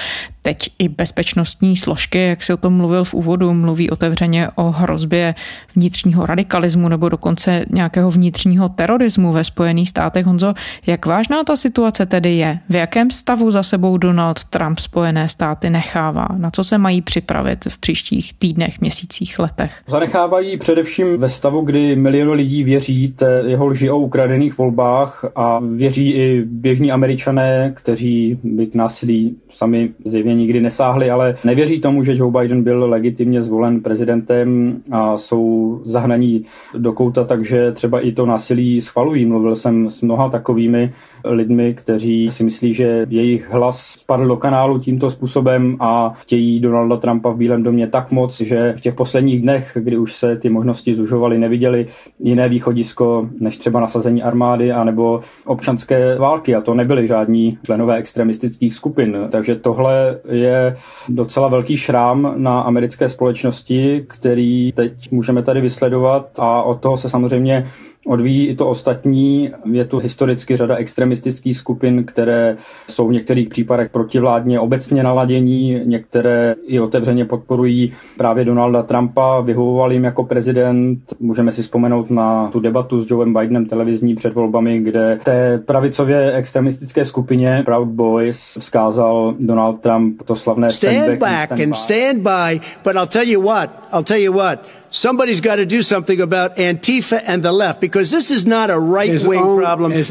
Teď 0.47 0.69
i 0.79 0.89
bezpečnostní 0.89 1.77
složky, 1.77 2.19
jak 2.19 2.43
se 2.43 2.53
o 2.53 2.57
tom 2.57 2.73
mluvil 2.73 3.03
v 3.03 3.13
úvodu, 3.13 3.53
mluví 3.53 3.89
otevřeně 3.89 4.49
o 4.55 4.71
hrozbě 4.71 5.35
vnitřního 5.75 6.25
radikalismu 6.25 6.89
nebo 6.89 7.09
dokonce 7.09 7.65
nějakého 7.69 8.11
vnitřního 8.11 8.69
terorismu 8.69 9.31
ve 9.31 9.43
Spojených 9.43 9.89
státech. 9.89 10.25
Honzo, 10.25 10.53
jak 10.85 11.05
vážná 11.05 11.43
ta 11.43 11.55
situace 11.55 12.05
tedy 12.05 12.35
je? 12.35 12.59
V 12.69 12.75
jakém 12.75 13.11
stavu 13.11 13.51
za 13.51 13.63
sebou 13.63 13.97
Donald 13.97 14.43
Trump 14.43 14.79
Spojené 14.79 15.29
státy 15.29 15.69
nechává? 15.69 16.27
Na 16.37 16.51
co 16.51 16.63
se 16.63 16.77
mají 16.77 17.01
připravit 17.01 17.65
v 17.69 17.77
příštích 17.77 18.33
týdnech, 18.33 18.81
měsících, 18.81 19.39
letech? 19.39 19.83
Zanechávají 19.87 20.57
především 20.57 21.17
ve 21.17 21.29
stavu, 21.29 21.61
kdy 21.61 21.95
miliony 21.95 22.33
lidí 22.33 22.63
věří 22.63 23.07
té 23.07 23.43
jeho 23.47 23.67
lži 23.67 23.89
o 23.89 23.97
ukradených 23.97 24.57
volbách 24.57 25.25
a 25.35 25.59
věří 25.59 26.13
i 26.13 26.43
běžní 26.45 26.91
američané, 26.91 27.71
kteří 27.75 28.39
by 28.43 28.67
k 28.67 28.75
násilí 28.75 29.35
sami 29.49 29.89
zjevně 30.05 30.36
nikdy 30.37 30.61
nesáhli, 30.61 31.09
ale 31.09 31.35
nevěří 31.43 31.79
tomu, 31.79 32.03
že 32.03 32.15
Joe 32.15 32.41
Biden 32.41 32.63
byl 32.63 32.89
legitimně 32.89 33.41
zvolen 33.41 33.79
prezidentem 33.81 34.77
a 34.91 35.17
jsou 35.17 35.79
zahnaní 35.83 36.43
do 36.77 36.93
kouta, 36.93 37.23
takže 37.23 37.71
třeba 37.71 37.99
i 37.99 38.11
to 38.11 38.25
násilí 38.25 38.81
schvalují. 38.81 39.25
Mluvil 39.25 39.55
jsem 39.55 39.89
s 39.89 40.01
mnoha 40.01 40.29
takovými 40.29 40.91
lidmi, 41.25 41.73
kteří 41.73 42.31
si 42.31 42.43
myslí, 42.43 42.73
že 42.73 43.05
jejich 43.09 43.51
hlas 43.51 43.81
spadl 43.81 44.27
do 44.27 44.35
kanálu 44.35 44.79
tímto 44.79 45.09
způsobem 45.09 45.77
a 45.79 46.13
chtějí 46.15 46.59
Donalda 46.59 46.97
Trumpa 46.97 47.29
v 47.29 47.37
Bílém 47.37 47.63
domě 47.63 47.87
tak 47.87 48.11
moc, 48.11 48.41
že 48.41 48.73
v 48.77 48.81
těch 48.81 48.95
posledních 48.95 49.41
dnech, 49.41 49.77
kdy 49.81 49.97
už 49.97 50.13
se 50.13 50.35
ty 50.37 50.49
možnosti 50.49 50.95
zužovaly, 50.95 51.37
neviděli 51.37 51.85
jiné 52.19 52.49
východisko 52.49 53.29
než 53.39 53.57
třeba 53.57 53.79
nasazení 53.79 54.23
armády 54.23 54.71
anebo 54.71 55.19
občanské 55.45 56.15
války 56.19 56.55
a 56.55 56.61
to 56.61 56.73
nebyly 56.73 57.07
žádní 57.07 57.57
členové 57.65 57.97
extremistických 57.97 58.73
skupin. 58.73 59.17
Takže 59.29 59.55
tohle 59.55 60.19
je 60.29 60.75
docela 61.09 61.47
velký 61.47 61.77
šrám 61.77 62.33
na 62.37 62.59
americké 62.59 63.09
společnosti, 63.09 64.05
který 64.07 64.71
teď 64.71 65.11
můžeme 65.11 65.43
tady 65.43 65.61
vysledovat 65.61 66.29
a 66.39 66.61
od 66.61 66.81
toho 66.81 66.97
se 66.97 67.09
samozřejmě 67.09 67.67
odvíjí 68.07 68.47
i 68.47 68.55
to 68.55 68.69
ostatní. 68.69 69.51
Je 69.71 69.85
tu 69.85 69.97
historicky 69.97 70.57
řada 70.57 70.75
extremistických 70.75 71.57
skupin, 71.57 72.03
které 72.03 72.55
jsou 72.89 73.07
v 73.07 73.11
některých 73.11 73.49
případech 73.49 73.89
protivládně 73.89 74.59
obecně 74.59 75.03
naladění, 75.03 75.81
některé 75.85 76.55
i 76.65 76.79
otevřeně 76.79 77.25
podporují 77.25 77.93
právě 78.17 78.45
Donalda 78.45 78.83
Trumpa, 78.83 79.41
vyhovovali 79.41 79.95
jim 79.95 80.03
jako 80.03 80.23
prezident. 80.23 80.99
Můžeme 81.19 81.51
si 81.51 81.61
vzpomenout 81.61 82.09
na 82.09 82.49
tu 82.51 82.59
debatu 82.59 83.01
s 83.01 83.11
Joeem 83.11 83.33
Bidenem 83.33 83.65
televizní 83.65 84.15
před 84.15 84.33
volbami, 84.33 84.79
kde 84.79 85.19
té 85.23 85.57
pravicově 85.65 86.33
extremistické 86.33 87.05
skupině 87.05 87.61
Proud 87.65 87.87
Boys 87.87 88.57
vzkázal 88.59 89.35
Donald 89.39 89.81
Trump 89.81 90.21
to 90.23 90.35
slavné 90.35 90.71
stand, 90.71 91.03
stand 91.03 91.19
back, 91.19 91.45
stand 91.45 91.61
and 91.61 91.75
stand 91.75 92.19
by, 92.19 92.61
but 92.83 92.95
I'll 92.95 93.07
tell 93.07 93.27
you 93.27 93.41
what, 93.41 93.69
I'll 93.93 94.03
tell 94.03 94.19
you 94.19 94.33
what, 94.33 94.59
somebody's 94.91 95.41
got 95.41 95.55
to 95.55 95.65
do 95.65 95.81
something 95.81 96.21
about 96.21 96.57
Antifa 96.57 97.19
and 97.25 97.43
the 97.43 97.51
left 97.51 97.79
because 97.79 98.15
this 98.15 98.31
is 98.31 98.45
not 98.45 98.69
a 98.69 98.79
right-wing 98.79 99.61
problem. 99.61 99.91
Když 99.91 100.07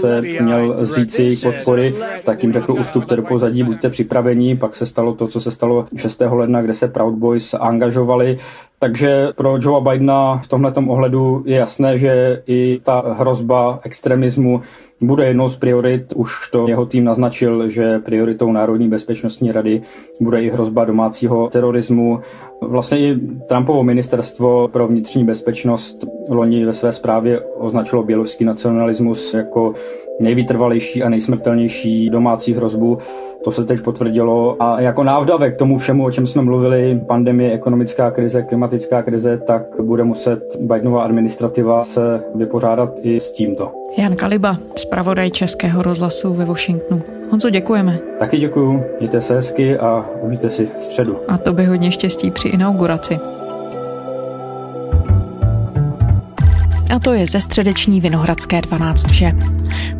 se 0.00 0.22
měl 0.40 0.86
jejich 1.18 1.42
podpory, 1.42 1.94
tak 2.24 2.42
jim 2.42 2.52
řekl 2.52 2.72
ustupte 2.72 3.16
do 3.16 3.22
pozadí, 3.22 3.62
buďte 3.62 3.90
připravení. 3.90 4.56
Pak 4.56 4.74
se 4.74 4.86
stalo 4.86 5.14
to, 5.14 5.26
co 5.26 5.40
se 5.40 5.50
stalo 5.50 5.86
6. 5.96 6.22
ledna, 6.30 6.62
kde 6.62 6.74
se 6.74 6.88
Proud 6.88 7.14
Boys 7.14 7.54
angažovali. 7.54 8.38
Takže 8.80 9.28
pro 9.36 9.58
Joea 9.60 9.80
Bidena 9.80 10.38
v 10.38 10.48
tomhle 10.48 10.72
ohledu 10.88 11.42
je 11.46 11.56
jasné, 11.56 11.98
že 11.98 12.42
i 12.46 12.80
ta 12.82 13.04
hrozba 13.18 13.80
extremismu 13.82 14.60
bude 15.02 15.26
jednou 15.26 15.48
z 15.48 15.56
priorit. 15.56 16.12
Už 16.16 16.50
to 16.50 16.68
jeho 16.68 16.86
tým 16.86 17.04
naznačil, 17.04 17.70
že 17.70 17.98
prioritou 17.98 18.52
Národní 18.52 18.88
bezpečnostní 18.88 19.52
rady 19.52 19.82
bude 20.20 20.42
i 20.42 20.50
hrozba 20.50 20.84
domácího 20.84 21.48
terorismu. 21.48 22.20
Vlastně 22.62 22.98
i 22.98 23.16
Trumpovo 23.48 23.82
ministerstvo 23.82 24.68
pro 24.68 24.88
vnitřní 24.88 25.24
bezpečnost 25.24 26.06
loni 26.30 26.64
ve 26.64 26.72
své 26.72 26.92
zprávě 26.92 27.40
označilo 27.40 28.02
běloruský 28.02 28.44
nacionalismus 28.44 29.34
jako 29.34 29.74
nejvytrvalejší 30.20 31.02
a 31.02 31.08
nejsmrtelnější 31.08 32.10
domácí 32.10 32.54
hrozbu. 32.54 32.98
To 33.44 33.52
se 33.52 33.64
teď 33.64 33.80
potvrdilo 33.80 34.62
a 34.62 34.80
jako 34.80 35.04
návdavek 35.04 35.56
tomu 35.56 35.78
všemu, 35.78 36.04
o 36.04 36.10
čem 36.10 36.26
jsme 36.26 36.42
mluvili, 36.42 37.00
pandemie, 37.06 37.52
ekonomická 37.52 38.10
krize, 38.10 38.42
klimatická 38.68 39.02
krize, 39.02 39.36
tak 39.36 39.62
bude 39.80 40.04
muset 40.04 40.56
Bidenova 40.60 41.04
administrativa 41.04 41.82
se 41.82 42.22
vypořádat 42.34 42.90
i 43.02 43.20
s 43.20 43.32
tímto. 43.32 43.72
Jan 43.98 44.16
Kaliba, 44.16 44.56
zpravodaj 44.76 45.30
Českého 45.30 45.82
rozhlasu 45.82 46.34
ve 46.34 46.44
Washingtonu. 46.44 47.02
Honzo, 47.30 47.50
děkujeme. 47.50 47.98
Taky 48.18 48.38
děkuju, 48.38 48.84
mějte 48.98 49.20
se 49.20 49.34
hezky 49.34 49.78
a 49.78 50.04
uvidíte 50.20 50.50
si 50.50 50.68
středu. 50.80 51.16
A 51.28 51.38
to 51.38 51.52
by 51.52 51.64
hodně 51.64 51.92
štěstí 51.92 52.30
při 52.30 52.48
inauguraci. 52.48 53.18
A 56.94 56.98
to 57.02 57.12
je 57.12 57.26
ze 57.26 57.40
středeční 57.40 58.00
Vinohradské 58.00 58.60
12 58.60 59.06
vše. 59.06 59.32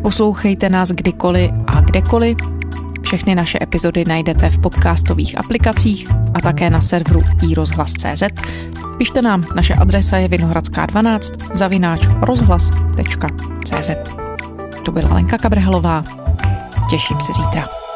Poslouchejte 0.01 0.69
nás 0.69 0.91
kdykoliv 0.91 1.51
a 1.67 1.81
kdekoliv. 1.81 2.37
Všechny 3.01 3.35
naše 3.35 3.57
epizody 3.61 4.05
najdete 4.05 4.49
v 4.49 4.59
podcastových 4.59 5.37
aplikacích 5.37 6.07
a 6.33 6.41
také 6.41 6.69
na 6.69 6.81
serveru 6.81 7.21
iRozhlas.cz. 7.49 8.23
Pište 8.97 9.21
nám, 9.21 9.45
naše 9.55 9.73
adresa 9.73 10.17
je 10.17 10.27
vinohradská12 10.27 11.55
zavináč 11.55 12.01
rozhlas.cz. 12.21 13.89
To 14.85 14.91
byla 14.91 15.13
Lenka 15.13 15.37
Kabrhelová. 15.37 16.03
Těším 16.89 17.19
se 17.21 17.33
zítra. 17.33 17.88